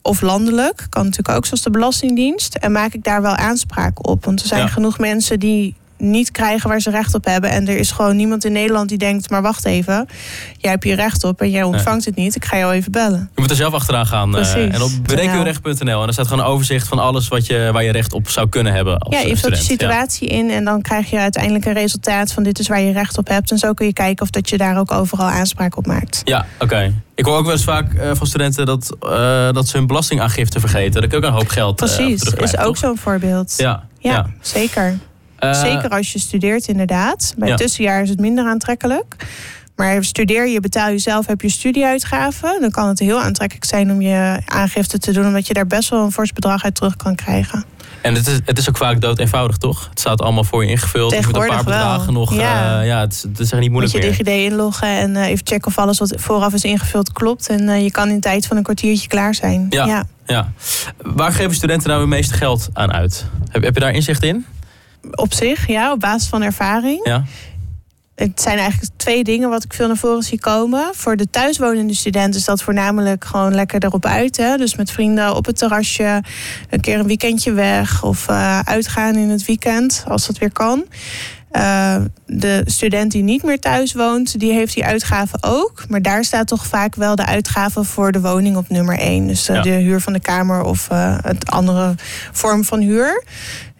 of 0.04 0.20
landelijk. 0.20 0.86
Kan 0.88 1.04
natuurlijk 1.04 1.36
ook 1.36 1.46
zoals 1.46 1.62
de 1.62 1.70
Belastingdienst. 1.70 2.54
En 2.54 2.72
maak 2.72 2.94
ik 2.94 3.04
daar 3.04 3.22
wel 3.22 3.34
aanspraak 3.34 4.08
op. 4.08 4.24
Want 4.24 4.40
er 4.40 4.46
zijn 4.46 4.68
genoeg 4.68 4.98
mensen 4.98 5.40
die 5.40 5.74
niet 5.98 6.30
krijgen 6.30 6.68
waar 6.68 6.80
ze 6.80 6.90
recht 6.90 7.14
op 7.14 7.24
hebben. 7.24 7.50
En 7.50 7.68
er 7.68 7.76
is 7.76 7.90
gewoon 7.90 8.16
niemand 8.16 8.44
in 8.44 8.52
Nederland 8.52 8.88
die 8.88 8.98
denkt: 8.98 9.30
maar 9.30 9.42
wacht 9.42 9.64
even, 9.64 10.06
jij 10.58 10.70
hebt 10.70 10.84
je 10.84 10.94
recht 10.94 11.24
op 11.24 11.40
en 11.40 11.50
jij 11.50 11.62
ontvangt 11.62 12.04
het 12.04 12.16
niet. 12.16 12.36
Ik 12.36 12.44
ga 12.44 12.58
jou 12.58 12.72
even 12.72 12.92
bellen. 12.92 13.30
Je 13.34 13.40
moet 13.40 13.50
er 13.50 13.56
zelf 13.56 13.72
achteraan 13.72 14.06
gaan. 14.06 14.38
Uh, 14.38 14.74
en 14.74 14.82
op 14.82 14.90
berekenrecht.nl. 15.02 16.00
En 16.00 16.06
er 16.06 16.12
staat 16.12 16.26
gewoon 16.26 16.44
een 16.44 16.50
overzicht 16.50 16.88
van 16.88 16.98
alles 16.98 17.28
wat 17.28 17.46
je, 17.46 17.70
waar 17.72 17.84
je 17.84 17.92
recht 17.92 18.12
op 18.12 18.28
zou 18.28 18.48
kunnen 18.48 18.72
hebben. 18.72 18.98
Als 18.98 19.14
ja, 19.14 19.20
je 19.20 19.36
vult 19.36 19.54
de 19.54 19.62
situatie 19.62 20.28
in 20.28 20.50
en 20.50 20.64
dan 20.64 20.82
krijg 20.82 21.10
je 21.10 21.18
uiteindelijk 21.18 21.64
een 21.64 21.72
resultaat 21.72 22.32
van 22.32 22.42
dit 22.42 22.58
is 22.58 22.68
waar 22.68 22.80
je 22.80 22.92
recht 22.92 23.18
op 23.18 23.28
hebt. 23.28 23.50
En 23.50 23.58
zo 23.58 23.72
kun 23.72 23.86
je 23.86 23.92
kijken 23.92 24.22
of 24.22 24.30
dat 24.30 24.48
je 24.48 24.58
daar 24.58 24.78
ook 24.78 24.92
overal 24.92 25.26
aanspraak 25.26 25.76
op 25.76 25.86
maakt. 25.86 26.20
Ja, 26.24 26.46
oké. 26.58 26.94
Ik 27.14 27.24
hoor 27.24 27.36
ook 27.36 27.44
wel 27.44 27.52
eens 27.52 27.64
vaak 27.64 27.92
uh, 27.92 28.10
van 28.14 28.26
studenten 28.26 28.66
dat, 28.66 28.96
uh, 29.02 29.52
dat 29.52 29.68
ze 29.68 29.76
hun 29.76 29.86
belastingaangifte 29.86 30.60
vergeten. 30.60 30.92
Dat 30.92 31.04
ik 31.04 31.14
ook 31.14 31.22
een 31.22 31.32
hoop 31.32 31.48
geld 31.48 31.76
Precies, 31.76 32.22
is 32.22 32.58
ook 32.58 32.76
zo'n 32.76 32.98
voorbeeld. 32.98 33.54
Ja, 33.56 33.86
ja, 33.98 34.12
ja. 34.12 34.26
zeker. 34.40 34.98
Uh, 35.44 35.60
Zeker 35.60 35.88
als 35.88 36.12
je 36.12 36.18
studeert, 36.18 36.68
inderdaad. 36.68 37.34
Bij 37.36 37.48
ja. 37.48 37.56
tussenjaar 37.56 38.02
is 38.02 38.08
het 38.08 38.20
minder 38.20 38.46
aantrekkelijk. 38.46 39.16
Maar 39.76 40.04
studeer 40.04 40.48
je, 40.48 40.60
betaal 40.60 40.90
je 40.90 40.98
zelf, 40.98 41.26
heb 41.26 41.40
je 41.40 41.48
studieuitgaven. 41.48 42.60
Dan 42.60 42.70
kan 42.70 42.88
het 42.88 42.98
heel 42.98 43.20
aantrekkelijk 43.20 43.66
zijn 43.66 43.90
om 43.90 44.00
je 44.00 44.40
aangifte 44.46 44.98
te 44.98 45.12
doen. 45.12 45.26
Omdat 45.26 45.46
je 45.46 45.54
daar 45.54 45.66
best 45.66 45.88
wel 45.88 46.04
een 46.04 46.12
fors 46.12 46.32
bedrag 46.32 46.64
uit 46.64 46.74
terug 46.74 46.96
kan 46.96 47.14
krijgen. 47.14 47.64
En 48.04 48.14
het 48.14 48.26
is, 48.26 48.38
het 48.44 48.58
is 48.58 48.68
ook 48.68 48.76
vaak 48.76 49.00
dood 49.00 49.18
eenvoudig, 49.18 49.56
toch? 49.56 49.86
Het 49.90 50.00
staat 50.00 50.20
allemaal 50.20 50.44
voor 50.44 50.64
je 50.64 50.70
ingevuld. 50.70 51.12
Je 51.12 51.20
moet 51.24 51.36
een 51.36 51.46
paar 51.46 51.64
bedragen 51.64 52.12
nog. 52.12 52.34
Ja, 52.34 52.80
uh, 52.80 52.86
ja 52.86 53.00
het, 53.00 53.12
is, 53.12 53.22
het 53.22 53.38
is 53.38 53.50
echt 53.50 53.60
niet 53.60 53.70
moeilijk. 53.70 53.94
Moet 53.94 54.02
je 54.02 54.24
DigiD 54.24 54.50
inloggen 54.52 54.88
en 54.88 55.14
uh, 55.14 55.26
even 55.26 55.46
checken 55.46 55.66
of 55.66 55.78
alles 55.78 55.98
wat 55.98 56.14
vooraf 56.16 56.52
is 56.52 56.64
ingevuld 56.64 57.12
klopt. 57.12 57.48
En 57.48 57.62
uh, 57.62 57.82
je 57.82 57.90
kan 57.90 58.08
in 58.08 58.20
tijd 58.20 58.46
van 58.46 58.56
een 58.56 58.62
kwartiertje 58.62 59.08
klaar 59.08 59.34
zijn. 59.34 59.66
Ja, 59.70 59.86
ja. 59.86 60.04
ja. 60.26 60.52
Waar 61.02 61.32
geven 61.32 61.54
studenten 61.54 61.88
nou 61.88 62.00
het 62.00 62.08
meeste 62.08 62.34
geld 62.34 62.68
aan 62.72 62.92
uit? 62.92 63.26
Heb, 63.50 63.62
heb 63.62 63.74
je 63.74 63.80
daar 63.80 63.92
inzicht 63.92 64.22
in? 64.22 64.46
Op 65.10 65.32
zich, 65.32 65.66
ja, 65.66 65.92
op 65.92 66.00
basis 66.00 66.28
van 66.28 66.42
ervaring. 66.42 67.06
Ja. 67.06 67.24
Het 68.14 68.40
zijn 68.40 68.58
eigenlijk 68.58 68.92
twee 68.96 69.24
dingen 69.24 69.48
wat 69.48 69.64
ik 69.64 69.72
veel 69.72 69.86
naar 69.86 69.96
voren 69.96 70.22
zie 70.22 70.40
komen. 70.40 70.90
Voor 70.92 71.16
de 71.16 71.30
thuiswonende 71.30 71.94
studenten 71.94 72.40
is 72.40 72.46
dat 72.46 72.62
voornamelijk 72.62 73.24
gewoon 73.24 73.54
lekker 73.54 73.84
erop 73.84 74.06
uit. 74.06 74.36
Hè? 74.36 74.56
Dus 74.56 74.76
met 74.76 74.90
vrienden 74.90 75.36
op 75.36 75.46
het 75.46 75.58
terrasje, 75.58 76.22
een 76.70 76.80
keer 76.80 76.98
een 76.98 77.06
weekendje 77.06 77.52
weg 77.52 78.02
of 78.02 78.28
uh, 78.28 78.58
uitgaan 78.58 79.16
in 79.16 79.28
het 79.28 79.44
weekend 79.44 80.04
als 80.08 80.26
dat 80.26 80.38
weer 80.38 80.52
kan. 80.52 80.84
Uh, 81.52 81.96
de 82.26 82.62
student 82.64 83.12
die 83.12 83.22
niet 83.22 83.42
meer 83.42 83.60
thuis 83.60 83.92
woont, 83.92 84.38
die 84.38 84.52
heeft 84.52 84.74
die 84.74 84.84
uitgaven 84.84 85.38
ook. 85.42 85.84
Maar 85.88 86.02
daar 86.02 86.24
staat 86.24 86.46
toch 86.46 86.66
vaak 86.66 86.94
wel 86.94 87.16
de 87.16 87.26
uitgave 87.26 87.84
voor 87.84 88.12
de 88.12 88.20
woning 88.20 88.56
op 88.56 88.68
nummer 88.68 88.98
één. 88.98 89.26
Dus 89.26 89.48
uh, 89.48 89.56
ja. 89.56 89.62
de 89.62 89.70
huur 89.70 90.00
van 90.00 90.12
de 90.12 90.20
kamer 90.20 90.62
of 90.62 90.88
uh, 90.92 91.18
het 91.22 91.50
andere 91.50 91.94
vorm 92.32 92.64
van 92.64 92.80
huur 92.80 93.24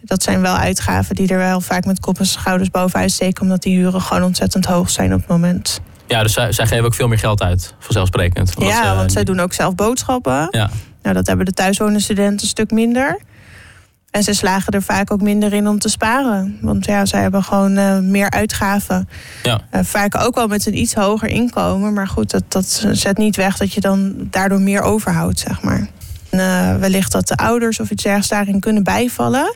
dat 0.05 0.23
zijn 0.23 0.41
wel 0.41 0.55
uitgaven 0.55 1.15
die 1.15 1.27
er 1.27 1.37
wel 1.37 1.61
vaak 1.61 1.85
met 1.85 1.99
kop 1.99 2.19
en 2.19 2.25
schouders 2.25 2.69
bovenuit 2.69 3.11
steken, 3.11 3.41
omdat 3.41 3.61
die 3.61 3.75
huren 3.75 4.01
gewoon 4.01 4.23
ontzettend 4.23 4.65
hoog 4.65 4.89
zijn 4.89 5.13
op 5.13 5.19
het 5.19 5.29
moment. 5.29 5.81
Ja, 6.07 6.23
dus 6.23 6.33
zij, 6.33 6.51
zij 6.51 6.67
geven 6.67 6.85
ook 6.85 6.93
veel 6.93 7.07
meer 7.07 7.19
geld 7.19 7.41
uit, 7.41 7.73
vanzelfsprekend. 7.79 8.53
Ja, 8.57 8.95
want 8.95 9.11
zij 9.11 9.23
doen 9.23 9.39
ook 9.39 9.53
zelf 9.53 9.75
boodschappen. 9.75 10.47
Ja. 10.51 10.69
Nou, 11.01 11.15
dat 11.15 11.27
hebben 11.27 11.45
de 11.45 11.53
thuiswonende 11.53 11.99
studenten 11.99 12.41
een 12.41 12.47
stuk 12.47 12.71
minder. 12.71 13.19
En 14.11 14.23
ze 14.23 14.33
slagen 14.33 14.73
er 14.73 14.81
vaak 14.81 15.11
ook 15.11 15.21
minder 15.21 15.53
in 15.53 15.67
om 15.67 15.79
te 15.79 15.89
sparen. 15.89 16.57
Want 16.61 16.85
ja, 16.85 17.05
zij 17.05 17.21
hebben 17.21 17.43
gewoon 17.43 17.77
uh, 17.77 17.99
meer 17.99 18.29
uitgaven. 18.29 19.09
Ja. 19.43 19.61
Uh, 19.71 19.79
vaak 19.83 20.17
ook 20.17 20.35
wel 20.35 20.47
met 20.47 20.65
een 20.65 20.77
iets 20.77 20.93
hoger 20.93 21.29
inkomen. 21.29 21.93
Maar 21.93 22.07
goed, 22.07 22.31
dat, 22.31 22.43
dat 22.47 22.85
zet 22.91 23.17
niet 23.17 23.35
weg 23.35 23.57
dat 23.57 23.73
je 23.73 23.81
dan 23.81 24.13
daardoor 24.29 24.61
meer 24.61 24.81
overhoudt, 24.81 25.39
zeg 25.39 25.61
maar. 25.61 25.87
En, 26.29 26.39
uh, 26.39 26.75
wellicht 26.75 27.11
dat 27.11 27.27
de 27.27 27.35
ouders 27.35 27.79
of 27.79 27.89
iets 27.89 28.03
dergelijks 28.03 28.29
daarin 28.33 28.59
kunnen 28.59 28.83
bijvallen. 28.83 29.55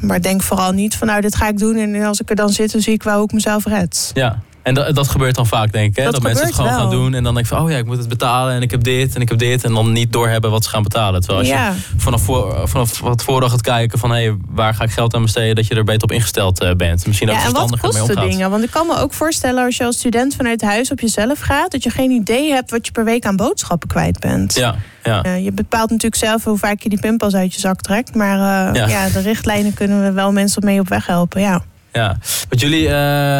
maar 0.00 0.20
denk 0.20 0.42
vooral 0.42 0.72
niet 0.72 0.96
van 0.96 1.06
nou, 1.06 1.20
dit 1.20 1.34
ga 1.34 1.48
ik 1.48 1.58
doen. 1.58 1.76
En 1.76 2.02
als 2.02 2.20
ik 2.20 2.30
er 2.30 2.36
dan 2.36 2.48
zit, 2.48 2.72
dan 2.72 2.80
zie 2.80 2.92
ik 2.92 3.02
wel 3.02 3.14
hoe 3.14 3.24
ik 3.24 3.32
mezelf 3.32 3.64
red. 3.64 4.10
Ja, 4.14 4.42
en 4.62 4.74
dat, 4.74 4.94
dat 4.94 5.08
gebeurt 5.08 5.34
dan 5.34 5.46
vaak, 5.46 5.72
denk 5.72 5.90
ik. 5.90 5.96
Hè? 5.96 6.04
Dat, 6.04 6.12
dat 6.12 6.22
mensen 6.22 6.46
het 6.46 6.54
gewoon 6.54 6.70
wel. 6.70 6.80
gaan 6.80 6.90
doen. 6.90 7.14
En 7.14 7.22
dan 7.24 7.34
denk 7.34 7.46
ik 7.46 7.52
van, 7.52 7.62
oh 7.64 7.70
ja, 7.70 7.76
ik 7.76 7.84
moet 7.86 7.98
het 7.98 8.08
betalen. 8.08 8.54
En 8.54 8.62
ik 8.62 8.70
heb 8.70 8.82
dit 8.82 9.14
en 9.14 9.20
ik 9.20 9.28
heb 9.28 9.38
dit. 9.38 9.64
En 9.64 9.74
dan 9.74 9.92
niet 9.92 10.12
doorhebben 10.12 10.50
wat 10.50 10.64
ze 10.64 10.70
gaan 10.70 10.82
betalen. 10.82 11.20
Terwijl 11.20 11.40
als 11.40 11.48
Ja. 11.48 11.68
je 11.68 11.74
vanaf, 11.96 12.22
voor, 12.22 12.68
vanaf 12.68 13.00
wat 13.00 13.22
vooraf 13.24 13.50
gaat 13.50 13.60
kijken 13.60 13.98
van... 13.98 14.10
hé, 14.12 14.30
waar 14.48 14.74
ga 14.74 14.84
ik 14.84 14.90
geld 14.90 15.14
aan 15.14 15.22
besteden? 15.22 15.54
Dat 15.54 15.66
je 15.66 15.74
er 15.74 15.84
beter 15.84 16.02
op 16.02 16.12
ingesteld 16.12 16.60
eh, 16.60 16.74
bent. 16.74 17.06
Misschien 17.06 17.28
ook 17.30 17.34
Ja, 17.36 17.44
en 17.44 17.52
wat 17.52 17.58
verstandiger 17.68 17.88
mee 17.92 17.98
kosten 18.00 18.16
omgaat. 18.16 18.30
dingen? 18.32 18.50
Want 18.50 18.62
ik 18.64 18.70
kan 18.70 18.86
me 18.86 18.96
ook 18.98 19.12
voorstellen 19.12 19.64
als 19.64 19.76
je 19.76 19.84
als 19.84 19.96
student 19.96 20.34
vanuit 20.34 20.62
huis 20.62 20.90
op 20.90 21.00
jezelf 21.00 21.40
gaat, 21.40 21.70
dat 21.70 21.82
je 21.82 21.90
geen 21.90 22.10
idee 22.10 22.50
hebt 22.52 22.70
wat 22.70 22.86
je 22.86 22.92
per 22.92 23.04
week 23.04 23.24
aan 23.24 23.36
boodschappen 23.36 23.88
kwijt 23.88 24.18
bent. 24.20 24.54
Ja, 24.54 24.74
ja. 25.02 25.22
Eh, 25.22 25.44
je 25.44 25.52
bepaalt 25.52 25.90
natuurlijk 25.90 26.22
zelf 26.22 26.44
hoe 26.44 26.58
vaak 26.58 26.80
je 26.80 26.88
die 26.88 27.00
pinpas 27.00 27.34
uit 27.34 27.54
je 27.54 27.60
zak 27.60 27.80
trekt. 27.80 28.14
Maar 28.14 28.68
eh, 28.68 28.74
Ja. 28.74 28.86
ja. 28.88 29.08
de 29.08 29.20
richtlijnen 29.20 29.74
kunnen 29.74 30.02
we 30.02 30.12
wel 30.12 30.32
mensen 30.32 30.64
mee 30.64 30.80
op 30.80 30.88
weg 30.88 31.06
helpen. 31.06 31.40
Ja. 31.40 31.62
Ja, 31.92 32.18
want 32.48 32.60
jullie 32.60 32.88
eh, 32.88 32.94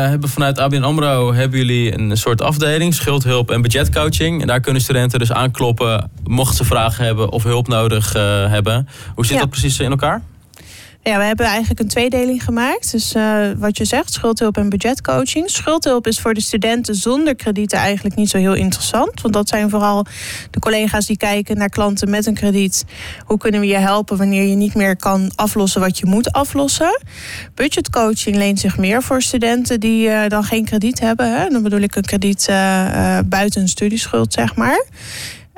hebben 0.08 0.28
vanuit 0.28 0.58
ABN 0.58 0.82
AMRO 0.82 1.32
hebben 1.34 1.58
jullie 1.58 1.98
een 1.98 2.16
soort 2.16 2.42
afdeling, 2.42 2.94
schuldhulp 2.94 3.50
en 3.50 3.62
budgetcoaching. 3.62 4.40
En 4.40 4.46
daar 4.46 4.60
kunnen 4.60 4.82
studenten 4.82 5.18
dus 5.18 5.32
aankloppen 5.32 6.10
mochten 6.24 6.56
ze 6.56 6.64
vragen 6.64 7.04
hebben 7.04 7.30
of 7.32 7.42
hulp 7.42 7.68
nodig 7.68 8.14
eh, 8.14 8.22
hebben. 8.50 8.88
Hoe 9.14 9.24
zit 9.26 9.34
Ja. 9.34 9.40
dat 9.40 9.50
precies 9.50 9.78
in 9.80 9.90
elkaar? 9.90 10.22
Ja, 11.02 11.18
we 11.18 11.24
hebben 11.24 11.46
eigenlijk 11.46 11.80
een 11.80 11.88
tweedeling 11.88 12.44
gemaakt. 12.44 12.90
Dus 12.92 13.14
eh, 13.14 13.46
wat 13.56 13.78
je 13.78 13.84
zegt, 13.84 14.12
schuldhulp 14.12 14.56
en 14.56 14.68
budgetcoaching. 14.68 15.50
Schuldhulp 15.50 16.06
is 16.06 16.20
voor 16.20 16.34
de 16.34 16.40
studenten 16.40 16.94
zonder 16.94 17.36
kredieten 17.36 17.78
eigenlijk 17.78 18.16
niet 18.16 18.30
zo 18.30 18.38
heel 18.38 18.54
interessant. 18.54 19.20
Want 19.20 19.34
dat 19.34 19.48
zijn 19.48 19.70
vooral 19.70 20.06
de 20.50 20.58
collega's 20.58 21.06
die 21.06 21.16
kijken 21.16 21.56
naar 21.56 21.68
klanten 21.68 22.10
met 22.10 22.26
een 22.26 22.34
krediet. 22.34 22.84
Hoe 23.24 23.38
kunnen 23.38 23.60
we 23.60 23.66
je 23.66 23.76
helpen 23.76 24.16
wanneer 24.16 24.42
je 24.42 24.54
niet 24.54 24.74
meer 24.74 24.96
kan 24.96 25.30
aflossen 25.34 25.80
wat 25.80 25.98
je 25.98 26.06
moet 26.06 26.32
aflossen? 26.32 27.00
Budgetcoaching 27.54 28.36
leent 28.36 28.60
zich 28.60 28.78
meer 28.78 29.02
voor 29.02 29.22
studenten 29.22 29.80
die 29.80 30.08
eh, 30.08 30.28
dan 30.28 30.44
geen 30.44 30.64
krediet 30.64 31.00
hebben. 31.00 31.38
Hè? 31.40 31.48
Dan 31.48 31.62
bedoel 31.62 31.80
ik 31.80 31.96
een 31.96 32.02
krediet 32.02 32.46
eh, 32.48 33.18
buiten 33.24 33.62
een 33.62 33.68
studieschuld, 33.68 34.32
zeg 34.32 34.54
maar. 34.54 34.84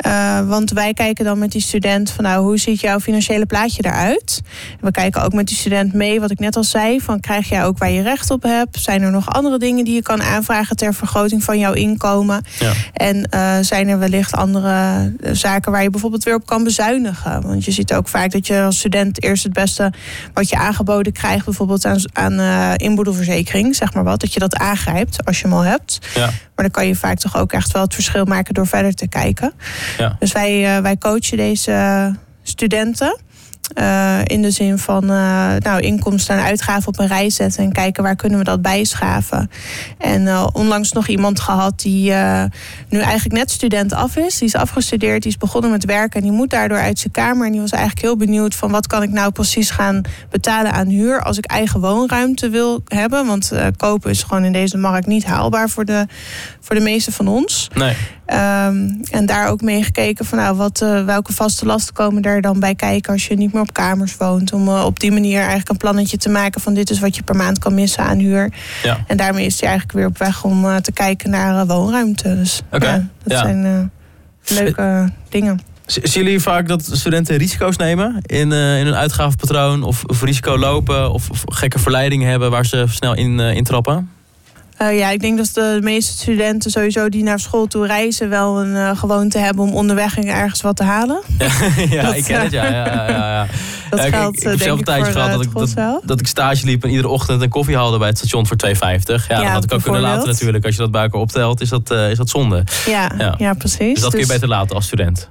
Eh, 0.02 0.40
want 0.48 0.70
wij 0.70 0.94
kijken 0.94 1.24
dan 1.24 1.38
met 1.38 1.52
die 1.52 1.60
student 1.60 2.10
van 2.10 2.24
nou, 2.24 2.44
hoe 2.44 2.58
ziet 2.58 2.80
jouw 2.80 3.00
financiële 3.00 3.46
plaatje 3.46 3.84
eruit? 3.84 4.40
We 4.80 4.90
kijken 4.90 5.22
ook 5.22 5.32
met 5.32 5.46
die 5.46 5.56
student 5.56 5.92
mee, 5.92 6.20
wat 6.20 6.30
ik 6.30 6.38
net 6.38 6.56
al 6.56 6.64
zei, 6.64 7.00
van 7.00 7.20
krijg 7.20 7.48
jij 7.48 7.64
ook 7.64 7.78
waar 7.78 7.90
je 7.90 8.02
recht 8.02 8.30
op 8.30 8.42
hebt? 8.42 8.78
Zijn 8.80 9.02
er 9.02 9.10
nog 9.10 9.32
andere 9.32 9.58
dingen 9.58 9.84
die 9.84 9.94
je 9.94 10.02
kan 10.02 10.22
aanvragen 10.22 10.76
ter 10.76 10.94
vergroting 10.94 11.44
van 11.44 11.58
jouw 11.58 11.72
inkomen? 11.72 12.44
Ja. 12.58 12.72
En 12.92 13.28
eh, 13.28 13.56
zijn 13.60 13.88
er 13.88 13.98
wellicht 13.98 14.34
andere 14.34 15.12
eh, 15.20 15.30
zaken 15.32 15.72
waar 15.72 15.82
je 15.82 15.90
bijvoorbeeld 15.90 16.24
weer 16.24 16.34
op 16.34 16.46
kan 16.46 16.64
bezuinigen? 16.64 17.42
Want 17.42 17.64
je 17.64 17.70
ziet 17.70 17.94
ook 17.94 18.08
vaak 18.08 18.30
dat 18.30 18.46
je 18.46 18.62
als 18.62 18.78
student 18.78 19.22
eerst 19.22 19.42
het 19.42 19.52
beste 19.52 19.92
wat 20.34 20.48
je 20.48 20.56
aangeboden 20.56 21.12
krijgt, 21.12 21.44
bijvoorbeeld 21.44 21.84
aan, 21.84 21.98
aan 22.12 22.76
inboedelverzekering, 22.76 23.76
zeg 23.76 23.94
maar 23.94 24.04
wat, 24.04 24.20
dat 24.20 24.32
je 24.32 24.40
dat 24.40 24.56
aangrijpt 24.56 25.24
als 25.24 25.40
je 25.40 25.46
hem 25.46 25.56
al 25.56 25.64
hebt. 25.64 25.98
Ja. 26.14 26.30
Maar 26.54 26.64
dan 26.64 26.70
kan 26.70 26.86
je 26.86 26.94
vaak 26.94 27.18
toch 27.18 27.36
ook 27.36 27.52
echt 27.52 27.72
wel 27.72 27.82
het 27.82 27.94
verschil 27.94 28.24
maken 28.24 28.54
door 28.54 28.66
verder 28.66 28.94
te 28.94 29.08
kijken. 29.08 29.52
Ja. 29.98 30.16
Dus 30.18 30.32
wij, 30.32 30.76
eh, 30.76 30.82
wij 30.82 30.96
coachen 30.98 31.36
deze 31.36 32.14
studenten. 32.42 33.20
Eh, 33.74 34.18
in 34.24 34.42
de 34.42 34.50
zin 34.50 34.78
van 34.78 35.02
eh, 35.02 35.54
nou, 35.58 35.80
inkomsten 35.80 36.36
en 36.36 36.42
uitgaven 36.42 36.88
op 36.88 36.98
een 36.98 37.06
rij 37.06 37.30
zetten 37.30 37.64
en 37.64 37.72
kijken 37.72 38.02
waar 38.02 38.16
kunnen 38.16 38.38
we 38.38 38.44
dat 38.44 38.62
bijschaven. 38.62 39.50
En 39.98 40.26
eh, 40.26 40.46
onlangs 40.52 40.92
nog 40.92 41.06
iemand 41.06 41.40
gehad 41.40 41.80
die 41.80 42.12
nu 42.88 42.98
eigenlijk 42.98 43.32
net 43.32 43.50
student 43.50 43.92
af 43.92 44.16
is. 44.16 44.38
Die 44.38 44.48
is 44.48 44.54
afgestudeerd, 44.54 45.22
die 45.22 45.30
is 45.30 45.38
begonnen 45.38 45.70
met 45.70 45.84
werken 45.84 46.20
en 46.20 46.26
die 46.26 46.36
moet 46.36 46.50
daardoor 46.50 46.78
uit 46.78 46.98
zijn 46.98 47.12
kamer. 47.12 47.46
En 47.46 47.52
die 47.52 47.60
was 47.60 47.70
eigenlijk 47.70 48.02
heel 48.02 48.16
benieuwd 48.16 48.54
van 48.54 48.70
wat 48.70 48.86
kan 48.86 49.02
ik 49.02 49.10
nou 49.10 49.32
precies 49.32 49.70
gaan 49.70 50.02
betalen 50.30 50.72
aan 50.72 50.88
huur 50.88 51.22
als 51.22 51.38
ik 51.38 51.44
eigen 51.44 51.80
woonruimte 51.80 52.48
wil 52.48 52.82
hebben. 52.86 53.26
Want 53.26 53.52
kopen 53.76 54.10
is 54.10 54.22
gewoon 54.22 54.44
in 54.44 54.52
deze 54.52 54.76
markt 54.76 55.06
niet 55.06 55.24
haalbaar 55.24 55.68
voor 55.68 55.84
de, 55.84 56.06
voor 56.60 56.74
de 56.74 56.82
meeste 56.82 57.12
van 57.12 57.28
ons. 57.28 57.68
Nee. 57.74 57.96
Ehm, 58.32 58.88
en 59.10 59.26
daar 59.26 59.48
ook 59.48 59.60
mee 59.60 59.82
gekeken 59.82 60.24
van 60.24 60.38
nou, 60.38 60.56
wat, 60.56 60.80
eh, 60.80 61.04
welke 61.04 61.32
vaste 61.32 61.66
lasten 61.66 61.94
komen 61.94 62.22
er 62.22 62.40
dan 62.40 62.60
bij 62.60 62.74
kijken 62.74 63.12
als 63.12 63.26
je 63.26 63.34
niet 63.34 63.52
meer 63.52 63.62
op 63.62 63.72
kamers 63.72 64.16
woont. 64.16 64.52
Om 64.52 64.68
eh, 64.68 64.84
op 64.84 65.00
die 65.00 65.12
manier 65.12 65.38
eigenlijk 65.38 65.68
een 65.68 65.76
plannetje 65.76 66.16
te 66.16 66.28
maken 66.28 66.60
van 66.60 66.74
dit 66.74 66.90
is 66.90 67.00
wat 67.00 67.16
je 67.16 67.22
per 67.22 67.36
maand 67.36 67.58
kan 67.58 67.74
missen 67.74 68.04
aan 68.04 68.18
huur. 68.18 68.52
Ja. 68.82 68.98
En 69.06 69.16
daarmee 69.16 69.46
is 69.46 69.60
hij 69.60 69.68
eigenlijk 69.68 69.98
weer 69.98 70.08
op 70.08 70.18
weg 70.18 70.44
om 70.44 70.64
eh, 70.64 70.76
te 70.76 70.92
kijken 70.92 71.30
naar 71.30 71.66
woonruimte. 71.66 72.36
Dus 72.36 72.62
ja, 72.70 72.78
dat 72.78 73.02
ja. 73.24 73.38
zijn 73.38 73.90
leuke 74.44 75.12
dingen. 75.28 75.60
Zien 75.86 76.24
jullie 76.24 76.40
vaak 76.40 76.68
dat 76.68 76.88
studenten 76.92 77.36
risico's 77.36 77.76
nemen 77.76 78.22
in, 78.26 78.52
eh, 78.52 78.78
in 78.78 78.84
hun 78.84 78.94
uitgavenpatroon? 78.94 79.82
Of, 79.82 80.04
of 80.04 80.22
risico 80.22 80.58
lopen? 80.58 81.12
Of, 81.12 81.30
of 81.30 81.42
gekke 81.46 81.78
verleidingen 81.78 82.28
hebben 82.28 82.50
waar 82.50 82.66
ze 82.66 82.84
snel 82.88 83.14
in 83.14 83.40
eh, 83.40 83.54
intrappen? 83.54 84.10
Eh, 84.82 84.98
ja, 84.98 85.10
ik 85.10 85.20
denk 85.20 85.36
dat 85.36 85.50
de 85.54 85.78
meeste 85.82 86.12
studenten 86.12 86.70
sowieso 86.70 87.08
die 87.08 87.22
naar 87.22 87.40
school 87.40 87.66
toe 87.66 87.86
reizen 87.86 88.28
wel 88.28 88.60
een 88.60 88.76
eh, 88.76 88.96
gewoonte 88.98 89.38
hebben 89.38 89.64
om 89.64 89.74
onderweg 89.74 90.18
ergens 90.18 90.60
wat 90.60 90.76
te 90.76 90.82
halen. 90.82 91.22
ja, 91.90 92.02
Dat, 92.02 92.14
ik 92.16 92.24
ken 92.24 92.40
het, 92.40 92.52
ja. 92.52 92.64
ja, 92.64 92.84
ja, 92.86 93.08
ja. 93.08 93.46
Dat 93.90 93.98
Ja, 93.98 94.04
ik- 94.06 94.14
geldt 94.14 94.36
ik, 94.36 94.42
eh, 94.44 94.50
heb 94.50 94.58
zelf 94.60 94.72
een 94.72 94.78
ik 94.78 94.84
tijdje 94.84 95.12
gehad 95.12 95.28
eh, 95.28 95.34
dat 95.34 95.44
ik, 95.44 95.74
dat, 95.74 96.00
dat 96.04 96.20
ik 96.20 96.26
stage 96.26 96.66
liep 96.66 96.82
en 96.84 96.90
iedere 96.90 97.08
ochtend 97.08 97.42
een 97.42 97.48
koffie 97.48 97.76
haalde 97.76 97.98
bij 97.98 98.08
het 98.08 98.18
station 98.18 98.46
voor 98.46 98.56
2,50. 98.66 98.70
Ja, 99.28 99.40
dat 99.40 99.46
had 99.46 99.64
ik 99.64 99.72
ook 99.72 99.82
kunnen 99.82 100.00
laten 100.00 100.28
natuurlijk. 100.28 100.64
Als 100.64 100.74
je 100.74 100.80
dat 100.80 100.90
bij 100.90 101.02
elkaar 101.02 101.20
optelt, 101.20 101.60
is 101.60 101.68
dat, 101.68 101.90
eh, 101.90 102.10
is 102.10 102.16
dat 102.16 102.28
zonde. 102.28 102.64
Ja, 102.86 103.10
Ja. 103.18 103.34
ja. 103.38 103.54
precies. 103.54 103.92
Dus 103.92 104.00
dat 104.02 104.10
kun 104.10 104.20
je 104.20 104.26
beter 104.26 104.48
laten 104.48 104.76
als 104.76 104.84
student. 104.84 105.28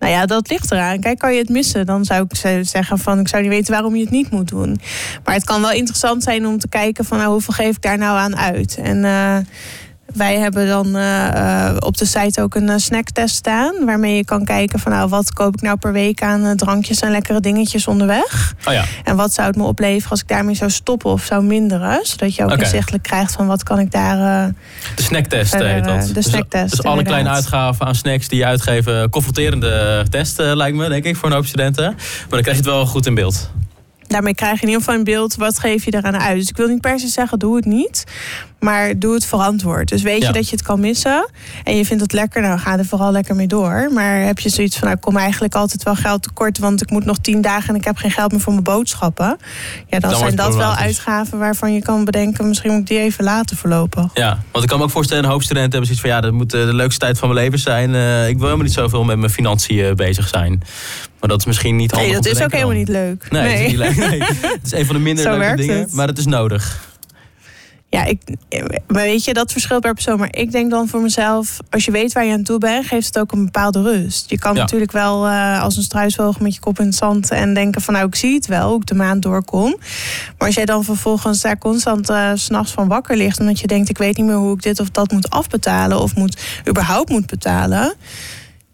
Nou 0.00 0.12
ja, 0.12 0.26
dat 0.26 0.50
ligt 0.50 0.70
eraan. 0.72 1.00
Kijk, 1.00 1.18
kan 1.18 1.32
je 1.32 1.38
het 1.38 1.48
missen, 1.48 1.86
dan 1.86 2.04
zou 2.04 2.24
ik 2.28 2.36
ze- 2.36 2.60
zeggen 2.64 2.98
van 2.98 3.18
ik 3.18 3.28
zou 3.28 3.42
niet 3.42 3.50
weten 3.50 3.72
waarom 3.72 3.94
je 3.96 4.00
het 4.02 4.10
niet 4.10 4.30
moet 4.30 4.48
doen. 4.48 4.80
Maar 5.24 5.34
het 5.34 5.44
kan 5.44 5.60
wel 5.60 5.70
interessant 5.72 6.22
zijn 6.22 6.46
om 6.46 6.58
te 6.58 6.68
kijken 6.68 7.04
van 7.04 7.18
nou, 7.18 7.30
hoeveel 7.30 7.54
geef 7.54 7.76
ik 7.76 7.82
daar 7.82 7.98
nou 7.98 8.18
aan 8.18 8.36
uit. 8.36 8.78
En 8.82 9.04
eh, 9.04 9.36
wij 10.14 10.38
hebben 10.38 10.66
dan 10.66 10.96
eh, 10.96 11.68
eh, 11.68 11.76
op 11.78 11.96
de 11.96 12.04
site 12.06 12.42
ook 12.42 12.54
een 12.54 12.68
eh, 12.68 12.76
snacktest 12.76 13.34
staan. 13.34 13.74
Waarmee 13.84 14.16
je 14.16 14.24
kan 14.24 14.44
kijken 14.44 14.78
van 14.78 14.92
nou, 14.92 15.08
wat 15.08 15.32
koop 15.32 15.54
ik 15.54 15.62
nou 15.62 15.76
per 15.76 15.92
week 15.92 16.22
aan 16.22 16.56
drankjes 16.56 17.00
en 17.00 17.10
lekkere 17.10 17.40
dingetjes 17.40 17.86
onderweg. 17.86 18.54
Oh 18.64 18.72
ja, 18.72 18.84
En 19.04 19.16
wat 19.16 19.32
zou 19.32 19.46
het 19.46 19.56
me 19.56 19.62
opleveren 19.62 20.10
als 20.10 20.20
ik 20.20 20.28
daarmee 20.28 20.54
zou 20.54 20.70
stoppen 20.70 21.10
of 21.10 21.24
zou 21.24 21.44
minderen. 21.44 21.98
Zodat 22.02 22.34
je 22.34 22.44
ook 22.44 22.50
Oké. 22.50 22.60
inzichtelijk 22.62 23.02
krijgt 23.02 23.32
van 23.32 23.46
wat 23.46 23.62
kan 23.62 23.78
ik 23.78 23.90
daar... 23.90 24.52
de 24.94 25.02
snacktest 25.02 25.50
Verder, 25.50 25.68
heet 25.68 25.84
dat. 25.84 26.06
de 26.06 26.12
Dus- 26.12 26.28
snacktest, 26.28 26.70
Dus, 26.70 26.82
alle 26.82 27.02
kleine 27.02 27.28
uitgaven 27.28 27.86
aan 27.86 27.94
snacks 27.94 28.28
die 28.28 28.38
je 28.38 28.44
uitgeven. 28.46 29.10
Confronterende 29.10 30.04
test 30.10 30.38
lijkt 30.38 30.76
me, 30.76 30.88
denk 30.88 31.04
ik, 31.04 31.16
voor 31.16 31.28
een 31.28 31.34
hoop 31.34 31.46
studenten. 31.46 31.84
Maar 31.84 32.28
dan 32.28 32.40
krijg 32.42 32.56
je 32.56 32.62
het 32.62 32.72
wel 32.72 32.86
goed 32.86 33.06
in 33.06 33.14
beeld. 33.14 33.50
Daarmee 34.12 34.34
krijg 34.34 34.54
je 34.54 34.60
in 34.60 34.66
ieder 34.68 34.82
geval 34.82 34.98
een 34.98 35.04
beeld, 35.04 35.34
wat 35.34 35.58
geef 35.58 35.84
je 35.84 35.94
eraan 35.94 36.18
uit. 36.18 36.38
Dus 36.38 36.48
ik 36.48 36.56
wil 36.56 36.68
niet 36.68 36.80
per 36.80 37.00
se 37.00 37.08
zeggen, 37.08 37.38
doe 37.38 37.56
het 37.56 37.64
niet. 37.64 38.04
Maar 38.60 38.98
doe 38.98 39.14
het 39.14 39.26
verantwoord. 39.26 39.88
Dus 39.88 40.02
weet 40.02 40.20
Ja. 40.20 40.26
je 40.26 40.32
dat 40.32 40.48
je 40.48 40.56
het 40.56 40.64
kan 40.64 40.80
missen. 40.80 41.30
En 41.64 41.76
je 41.76 41.84
vindt 41.84 42.02
het 42.02 42.12
lekker, 42.12 42.42
nou 42.42 42.58
ga 42.58 42.78
er 42.78 42.84
vooral 42.84 43.12
lekker 43.12 43.34
mee 43.34 43.46
door. 43.46 43.90
Maar 43.92 44.20
heb 44.20 44.38
je 44.38 44.48
zoiets 44.48 44.76
van, 44.76 44.84
nou, 44.84 44.96
ik 44.96 45.02
kom 45.04 45.16
eigenlijk 45.16 45.54
altijd 45.54 45.82
wel 45.82 45.94
geld 45.94 46.22
tekort. 46.22 46.58
Want 46.58 46.82
ik 46.82 46.90
moet 46.90 47.04
nog 47.04 47.18
tien 47.18 47.40
dagen 47.40 47.68
en 47.68 47.74
ik 47.74 47.84
heb 47.84 47.96
geen 47.96 48.10
geld 48.10 48.30
meer 48.32 48.40
voor 48.40 48.52
mijn 48.52 48.64
boodschappen. 48.64 49.38
Ja, 49.88 49.98
dan, 49.98 50.16
zijn 50.16 50.36
dat 50.36 50.56
wel 50.56 50.74
uitgaven 50.74 51.38
waarvan 51.38 51.72
je 51.72 51.82
kan 51.82 52.04
bedenken... 52.04 52.48
misschien 52.48 52.70
moet 52.70 52.80
ik 52.80 52.86
die 52.86 52.98
even 52.98 53.24
laten 53.24 53.56
verlopen. 53.56 54.10
Ja, 54.14 54.38
want 54.52 54.64
ik 54.64 54.70
kan 54.70 54.78
me 54.78 54.84
ook 54.84 54.90
voorstellen, 54.90 55.24
een 55.24 55.30
hoop 55.30 55.42
studenten 55.42 55.70
hebben 55.70 55.88
zoiets 55.96 56.06
van... 56.06 56.16
ja, 56.16 56.20
dat 56.20 56.32
moet 56.32 56.54
eh, 56.54 56.66
de 56.66 56.74
leukste 56.74 57.00
tijd 57.00 57.18
van 57.18 57.28
mijn 57.28 57.40
leven 57.40 57.58
zijn. 57.58 57.94
Eh, 57.94 58.28
ik 58.28 58.34
wil 58.34 58.44
helemaal 58.44 58.66
niet 58.66 58.74
zoveel 58.74 59.04
met 59.04 59.18
mijn 59.18 59.30
financiën 59.30 59.84
eh, 59.84 59.94
bezig 59.94 60.28
zijn. 60.28 60.62
Maar 61.20 61.28
dat 61.28 61.38
is 61.38 61.44
misschien 61.46 61.76
niet 61.76 61.90
handig 61.90 62.10
Nee, 62.12 62.20
dat 62.22 62.32
is 62.32 62.42
ook 62.42 62.52
helemaal 62.52 62.74
niet 62.74 62.88
leuk. 62.88 63.30
Nee, 63.30 63.42
Dat 63.42 63.60
is 63.60 63.66
niet 63.66 63.76
leuk. 63.76 63.96
Nee. 63.96 64.22
Het 64.60 64.60
is 64.64 64.72
een 64.72 64.86
van 64.86 64.94
de 64.94 65.00
minder 65.00 65.24
Zo 65.24 65.30
leuke 65.30 65.44
werkt 65.44 65.60
dingen, 65.60 65.78
het. 65.78 65.92
maar 65.92 66.06
het 66.06 66.18
is 66.18 66.26
nodig. 66.26 66.88
Ja, 67.88 68.04
ik, 68.04 68.20
maar 68.86 69.02
weet 69.02 69.24
je, 69.24 69.34
dat 69.34 69.52
verschilt 69.52 69.80
per 69.80 69.94
persoon. 69.94 70.18
Maar 70.18 70.28
ik 70.36 70.52
denk 70.52 70.70
dan 70.70 70.88
voor 70.88 71.00
mezelf, 71.00 71.58
als 71.70 71.84
je 71.84 71.90
weet 71.90 72.12
waar 72.12 72.24
je 72.24 72.32
aan 72.32 72.42
toe 72.42 72.58
bent, 72.58 72.86
geeft 72.86 73.06
het 73.06 73.18
ook 73.18 73.32
een 73.32 73.44
bepaalde 73.44 73.82
rust. 73.82 74.30
Je 74.30 74.38
kan 74.38 74.54
Ja. 74.54 74.60
natuurlijk 74.60 74.92
wel 74.92 75.26
eh, 75.26 75.62
als 75.62 75.76
een 75.76 75.82
struisvogel 75.82 76.42
met 76.42 76.54
je 76.54 76.60
kop 76.60 76.78
in 76.80 76.86
het 76.86 76.94
zand 76.94 77.30
en 77.30 77.54
denken 77.54 77.80
van 77.82 77.94
nou, 77.94 78.06
ik 78.06 78.14
zie 78.14 78.34
het 78.34 78.46
wel, 78.46 78.68
hoe 78.70 78.80
ik 78.80 78.86
de 78.86 78.94
maand 78.94 79.22
doorkom. 79.22 79.76
Maar 80.38 80.46
als 80.46 80.54
jij 80.54 80.64
dan 80.64 80.84
vervolgens 80.84 81.40
daar 81.40 81.58
constant 81.58 82.06
s 82.34 82.44
s'nachts 82.44 82.72
van 82.72 82.88
wakker 82.88 83.16
ligt, 83.16 83.40
omdat 83.40 83.60
je 83.60 83.66
denkt, 83.66 83.88
ik 83.88 83.98
weet 83.98 84.16
niet 84.16 84.26
meer 84.26 84.36
hoe 84.36 84.54
ik 84.54 84.62
dit 84.62 84.80
of 84.80 84.90
dat 84.90 85.10
moet 85.12 85.30
afbetalen 85.30 86.00
of 86.00 86.14
moet, 86.14 86.40
überhaupt 86.68 87.10
moet 87.10 87.26
betalen. 87.26 87.94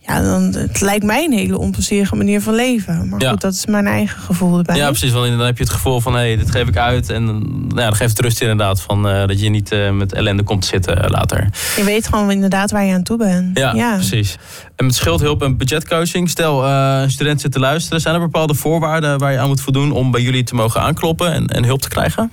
Ja, 0.06 0.22
dan, 0.22 0.42
het 0.42 0.80
lijkt 0.80 1.04
mij 1.04 1.24
een 1.24 1.32
hele 1.32 1.58
onplezierige 1.58 2.16
manier 2.16 2.40
van 2.40 2.54
leven. 2.54 3.08
Maar 3.08 3.20
Ja. 3.20 3.30
goed, 3.30 3.40
dat 3.40 3.52
is 3.52 3.66
mijn 3.66 3.86
eigen 3.86 4.20
gevoel 4.20 4.58
erbij. 4.58 4.76
Ja, 4.76 4.86
precies. 4.88 5.12
Want 5.12 5.28
dan 5.28 5.40
heb 5.40 5.56
je 5.58 5.64
het 5.64 5.72
gevoel 5.72 6.00
van, 6.00 6.12
hé, 6.12 6.18
hey, 6.18 6.36
dit 6.36 6.50
geef 6.50 6.68
ik 6.68 6.76
uit. 6.76 7.10
En 7.10 7.24
nou 7.24 7.80
ja, 7.80 7.84
dan 7.84 7.94
geeft 7.94 8.10
het 8.16 8.20
rust 8.20 8.40
inderdaad 8.40 8.80
van 8.80 9.08
eh, 9.08 9.26
dat 9.26 9.40
je 9.40 9.48
niet 9.48 9.72
eh, 9.72 9.90
met 9.90 10.12
ellende 10.12 10.42
komt 10.42 10.62
te 10.62 10.66
zitten 10.68 11.02
eh, 11.02 11.10
later. 11.10 11.48
Je 11.76 11.84
weet 11.84 12.08
gewoon 12.08 12.30
inderdaad 12.30 12.70
waar 12.70 12.84
je 12.84 12.94
aan 12.94 13.02
toe 13.02 13.16
bent. 13.18 13.58
Ja, 13.58 13.94
precies. 13.94 14.36
En 14.76 14.84
met 14.84 14.94
schuldhulp 14.94 15.42
en 15.42 15.56
budgetcoaching, 15.56 16.30
stel 16.30 16.64
eh, 16.64 16.98
een 17.02 17.10
student 17.10 17.40
zit 17.40 17.52
te 17.52 17.58
luisteren. 17.58 18.00
Zijn 18.00 18.14
er 18.14 18.20
bepaalde 18.20 18.54
voorwaarden 18.54 19.18
waar 19.18 19.32
je 19.32 19.38
aan 19.38 19.48
moet 19.48 19.60
voldoen 19.60 19.92
om 19.92 20.10
bij 20.10 20.22
jullie 20.22 20.42
te 20.44 20.54
mogen 20.54 20.80
aankloppen 20.80 21.32
en, 21.32 21.46
en 21.46 21.64
hulp 21.64 21.80
te 21.82 21.88
krijgen? 21.88 22.32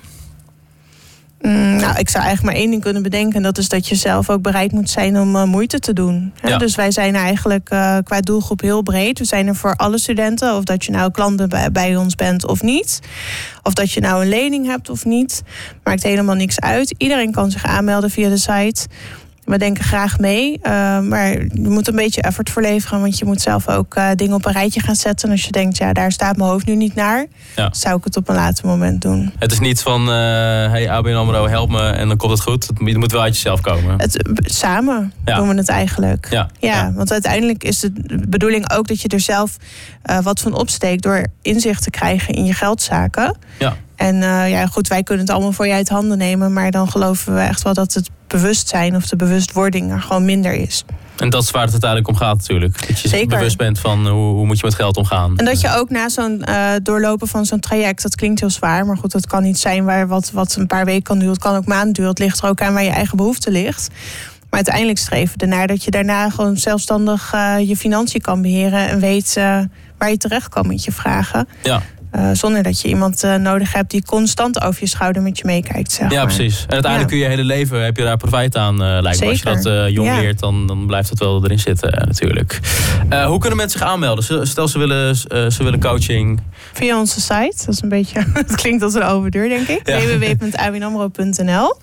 Mm, 1.44 1.76
nou, 1.76 1.98
ik 1.98 2.10
zou 2.10 2.24
eigenlijk 2.24 2.44
maar 2.44 2.62
één 2.62 2.70
ding 2.70 2.82
kunnen 2.82 3.04
bedenken. 3.04 3.36
En 3.36 3.44
dat 3.44 3.58
is 3.58 3.70
dat 3.70 3.88
je 3.88 3.96
zelf 3.96 4.30
ook 4.30 4.42
bereid 4.42 4.72
moet 4.72 4.90
zijn 4.90 5.20
om 5.20 5.36
eh, 5.36 5.44
moeite 5.44 5.80
te 5.80 5.94
doen. 5.94 6.34
Hè? 6.42 6.50
Ja. 6.50 6.58
Dus 6.58 6.76
wij 6.76 6.92
zijn 6.92 7.16
eigenlijk 7.16 7.70
eh, 7.70 7.98
qua 8.04 8.20
doelgroep 8.20 8.62
heel 8.62 8.82
breed. 8.82 9.20
We 9.20 9.26
zijn 9.26 9.48
er 9.48 9.56
voor 9.56 9.76
alle 9.76 9.98
studenten. 9.98 10.56
Of 10.56 10.64
dat 10.64 10.86
je 10.86 10.92
nou 10.92 11.12
klanten 11.12 11.50
bij, 11.50 11.72
bij 11.72 11.96
ons 11.96 12.16
bent 12.16 12.48
of 12.48 12.62
niet. 12.62 13.00
Of 13.64 13.74
dat 13.74 13.92
je 13.92 14.00
nou 14.00 14.22
een 14.22 14.30
lening 14.30 14.66
hebt 14.66 14.90
of 14.90 15.06
niet. 15.06 15.44
Maakt 15.84 16.04
helemaal 16.04 16.36
niks 16.36 16.60
uit. 16.60 16.94
Iedereen 16.98 17.32
kan 17.32 17.52
zich 17.52 17.66
aanmelden 17.66 18.10
via 18.10 18.30
de 18.30 18.38
site. 18.38 18.88
We 19.46 19.58
denken 19.58 19.84
graag 19.84 20.20
mee. 20.20 20.60
eh, 20.62 21.00
maar 21.00 21.32
je 21.32 21.50
moet 21.54 21.88
een 21.88 21.96
beetje 21.96 22.22
effort 22.22 22.50
voor 22.50 22.62
leveren. 22.62 23.02
Want 23.02 23.18
je 23.18 23.26
moet 23.26 23.42
zelf 23.42 23.68
ook 23.70 23.96
eh, 23.96 24.08
dingen 24.16 24.36
op 24.36 24.46
een 24.46 24.52
rijtje 24.52 24.80
gaan 24.80 24.96
zetten. 24.96 25.28
En 25.28 25.32
als 25.36 25.44
je 25.46 25.52
denkt, 25.52 25.78
ja, 25.78 25.94
daar 25.94 26.12
staat 26.12 26.38
mijn 26.38 26.50
hoofd 26.50 26.66
nu 26.66 26.76
niet 26.76 26.96
naar. 26.96 27.26
Ja. 27.56 27.70
Zou 27.74 27.98
ik 27.98 28.04
het 28.04 28.18
op 28.18 28.30
een 28.30 28.36
later 28.36 28.68
moment 28.68 29.02
doen. 29.02 29.34
Het 29.40 29.52
is 29.52 29.60
niet 29.60 29.82
van, 29.82 30.02
eh 30.02 30.16
hey 30.70 30.90
ABN 30.90 31.14
AMRO, 31.14 31.48
help 31.48 31.70
me 31.70 31.82
en 31.90 32.08
dan 32.08 32.18
komt 32.18 32.32
het 32.32 32.42
goed. 32.42 32.68
Het 32.68 32.80
moet- 32.80 33.12
wel 33.12 33.22
uit 33.22 33.34
jezelf 33.34 33.62
komen. 33.62 34.00
Het, 34.02 34.24
samen 34.44 35.14
Ja. 35.26 35.36
doen 35.36 35.48
we 35.48 35.56
het 35.56 35.70
eigenlijk. 35.70 36.28
Ja, 36.30 36.50
Ja, 36.60 36.92
want 36.94 37.12
uiteindelijk 37.12 37.64
is 37.64 37.80
de 37.80 37.92
bedoeling 38.28 38.72
ook 38.72 38.88
dat 38.88 39.02
je 39.02 39.08
er 39.08 39.20
zelf 39.20 39.58
wat 40.24 40.40
van 40.40 40.54
opsteekt 40.54 41.04
door 41.04 41.26
inzicht 41.42 41.84
te 41.84 41.90
krijgen 41.90 42.34
in 42.34 42.46
je 42.46 42.54
geldzaken. 42.54 43.36
Ja. 43.60 43.76
En 44.04 44.24
eh, 44.24 44.50
ja, 44.50 44.68
goed, 44.68 44.88
wij 44.88 45.04
kunnen 45.04 45.26
het 45.26 45.34
allemaal 45.34 45.52
voor 45.52 45.68
je 45.68 45.74
uit 45.74 45.90
handen 45.90 46.18
nemen, 46.18 46.54
maar 46.54 46.72
dan 46.72 46.90
geloven 46.90 47.34
we 47.34 47.40
echt 47.40 47.64
wel 47.64 47.74
dat 47.74 47.94
het 47.94 48.10
bewustzijn 48.28 48.96
of 48.96 49.06
de 49.06 49.16
bewustwording 49.16 49.92
er 49.92 50.02
gewoon 50.02 50.26
minder 50.26 50.54
is. 50.54 50.84
En 51.18 51.30
dat 51.30 51.44
is 51.44 51.52
waar 51.52 51.62
het 51.62 51.72
uiteindelijk 51.72 52.10
om 52.10 52.16
gaat 52.16 52.38
natuurlijk. 52.38 52.88
Dat 52.88 53.00
je 53.00 53.08
Zeker. 53.08 53.28
bewust 53.28 53.58
bent 53.58 53.80
van 53.80 54.08
hoe, 54.08 54.34
hoe 54.34 54.46
moet 54.46 54.60
je 54.60 54.66
met 54.66 54.76
geld 54.76 54.98
omgaan. 54.98 55.38
En 55.38 55.46
dat 55.46 55.62
je 55.62 55.76
ook 55.76 55.90
na 55.90 56.10
zo'n 56.10 56.44
eh, 56.44 56.72
doorlopen 56.84 57.28
van 57.28 57.46
zo'n 57.46 57.60
traject, 57.60 58.02
dat 58.02 58.16
klinkt 58.16 58.40
heel 58.40 58.50
zwaar, 58.50 58.86
maar 58.86 58.98
goed, 58.98 59.12
dat 59.12 59.28
kan 59.28 59.44
niet 59.44 59.60
zijn 59.60 59.86
waar 59.86 60.08
wat, 60.08 60.32
wat 60.32 60.56
een 60.56 60.68
paar 60.68 60.86
weken 60.86 61.04
kan 61.04 61.18
duren. 61.18 61.34
Het 61.34 61.44
kan 61.44 61.56
ook 61.56 61.66
maanden 61.66 61.94
duren. 61.94 62.10
Het 62.10 62.20
ligt 62.20 62.42
er 62.42 62.50
ook 62.50 62.62
aan 62.62 62.74
waar 62.74 62.84
je 62.84 62.90
eigen 62.90 63.18
behoefte 63.18 63.52
ligt. 63.52 63.88
Maar 64.50 64.62
uiteindelijk 64.64 64.98
streven 64.98 65.38
we 65.38 65.44
ernaar 65.44 65.68
dat 65.68 65.84
je 65.84 65.92
daarna 65.92 66.30
gewoon 66.30 66.58
zelfstandig 66.58 67.34
eh, 67.34 67.56
je 67.60 67.78
financiën 67.78 68.22
kan 68.22 68.42
beheren 68.42 68.90
en 68.90 69.00
weet 69.00 69.34
waar 69.98 70.10
je 70.10 70.18
terecht 70.18 70.50
kan 70.50 70.68
met 70.68 70.84
je 70.84 70.92
vragen. 70.92 71.48
Ja. 71.62 71.82
Eh, 72.14 72.30
zonder 72.34 72.64
dat 72.64 72.82
je 72.82 72.88
iemand 72.88 73.24
eh, 73.24 73.36
nodig 73.36 73.74
hebt 73.74 73.92
die 73.92 74.06
constant 74.06 74.62
over 74.62 74.82
je 74.82 74.88
schouder 74.88 75.22
met 75.22 75.38
je 75.38 75.44
meekijkt. 75.46 75.92
Zeg 75.92 76.12
Ja, 76.12 76.16
maar. 76.18 76.26
precies. 76.36 76.64
En 76.68 76.72
uiteindelijk 76.74 77.02
Ja. 77.02 77.06
kun 77.08 77.18
je 77.18 77.24
je 77.24 77.30
hele 77.30 77.44
leven, 77.44 77.84
heb 77.84 77.98
je 77.98 78.04
daar 78.04 78.18
profijt 78.18 78.56
aan, 78.58 78.84
eh, 78.84 78.98
lijkt 79.02 79.20
me. 79.20 79.28
Als 79.28 79.40
je 79.40 79.44
dat 79.46 79.92
jong 79.92 80.08
Ja. 80.08 80.20
leert, 80.20 80.40
dan, 80.40 80.68
dan 80.68 80.86
blijft 80.88 81.10
het 81.10 81.20
wel 81.20 81.44
erin 81.44 81.60
zitten 81.60 81.92
natuurlijk. 82.06 82.60
Hoe 83.26 83.40
kunnen 83.40 83.58
mensen 83.58 83.80
zich 83.80 83.88
aanmelden? 83.88 84.48
Stel 84.48 84.68
ze 84.68 84.80
willen, 84.80 85.16
ze 85.52 85.56
willen 85.58 85.80
coaching. 85.80 86.42
Via 86.74 87.00
onze 87.00 87.22
site. 87.22 87.54
Dat 87.66 87.68
is 87.76 87.82
een 87.82 87.90
beetje. 87.90 88.26
Het 88.34 88.56
klinkt 88.56 88.84
als 88.84 88.94
een 88.94 89.04
overdeur, 89.04 89.50
denk 89.50 89.68
ik. 89.68 89.88
Ja. 89.90 90.00
www.awinamro.nl. 90.00 91.78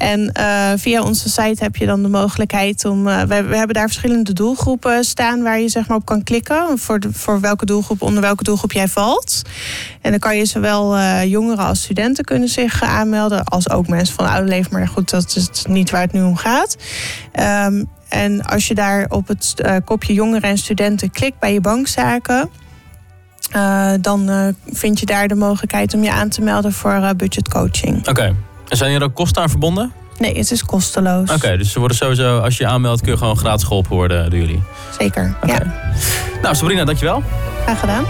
En 0.00 0.32
eh, 0.32 0.72
via 0.76 1.02
onze 1.02 1.28
site 1.28 1.62
heb 1.62 1.76
je 1.76 1.86
dan 1.86 2.02
de 2.02 2.08
mogelijkheid 2.08 2.84
om. 2.84 3.08
eh, 3.08 3.20
we, 3.20 3.42
we 3.42 3.56
hebben 3.56 3.74
daar 3.74 3.86
verschillende 3.86 4.32
doelgroepen 4.32 5.04
staan 5.04 5.42
waar 5.42 5.60
je 5.60 5.68
zeg 5.68 5.88
maar 5.88 5.96
op 5.96 6.04
kan 6.04 6.22
klikken. 6.22 6.78
Voor, 6.78 6.98
voor 7.12 7.40
welke 7.40 7.66
doelgroep, 7.66 8.02
onder 8.02 8.22
welke 8.22 8.44
doelgroep 8.44 8.72
jij 8.72 8.88
valt. 8.88 9.42
En 10.00 10.10
dan 10.10 10.20
kan 10.20 10.36
je 10.36 10.44
zowel 10.44 10.96
eh, 10.96 11.24
jongeren 11.24 11.64
als 11.64 11.82
studenten 11.82 12.24
kunnen 12.24 12.48
zich 12.48 12.82
aanmelden. 12.82 13.44
Als 13.44 13.70
ook 13.70 13.88
mensen 13.88 14.14
van 14.14 14.26
oude 14.26 14.48
leven. 14.48 14.72
Maar 14.72 14.88
goed, 14.88 15.10
dat 15.10 15.36
is 15.36 15.64
niet 15.68 15.90
waar 15.90 16.00
het 16.00 16.12
nu 16.12 16.22
om 16.22 16.36
gaat. 16.36 16.76
Ehm, 17.32 17.84
en 18.08 18.42
als 18.42 18.68
je 18.68 18.74
daar 18.74 19.06
op 19.08 19.28
het 19.28 19.54
kopje 19.84 20.12
jongeren 20.12 20.50
en 20.50 20.58
studenten 20.58 21.10
klikt 21.10 21.38
bij 21.38 21.52
je 21.52 21.60
bankzaken. 21.60 22.50
dan 24.00 24.54
vind 24.72 25.00
je 25.00 25.06
daar 25.06 25.28
de 25.28 25.34
mogelijkheid 25.34 25.94
om 25.94 26.02
je 26.02 26.12
aan 26.12 26.28
te 26.28 26.40
melden 26.40 26.72
voor 26.72 27.12
budgetcoaching. 27.16 28.08
Oké. 28.08 28.34
Zijn 28.76 28.94
er 28.94 29.02
ook 29.02 29.14
kosten 29.14 29.42
aan 29.42 29.48
verbonden? 29.50 29.92
Nee, 30.18 30.36
het 30.38 30.50
is 30.50 30.64
kosteloos. 30.64 31.30
Oké, 31.30 31.56
dus 31.56 31.72
ze 31.72 31.78
worden 31.78 31.96
sowieso, 31.96 32.38
als 32.38 32.56
je 32.56 32.64
je 32.64 32.70
aanmeldt, 32.70 33.02
kun 33.02 33.12
je 33.12 33.18
gewoon 33.18 33.36
gratis 33.36 33.64
geholpen 33.66 33.90
worden 33.96 34.30
door 34.30 34.38
jullie. 34.38 34.62
Zeker. 34.98 35.36
Ja, 35.46 35.62
Nou, 36.42 36.54
Sabrina, 36.54 36.84
dankjewel. 36.84 37.22
graag 37.64 37.80
gedaan. 37.80 38.04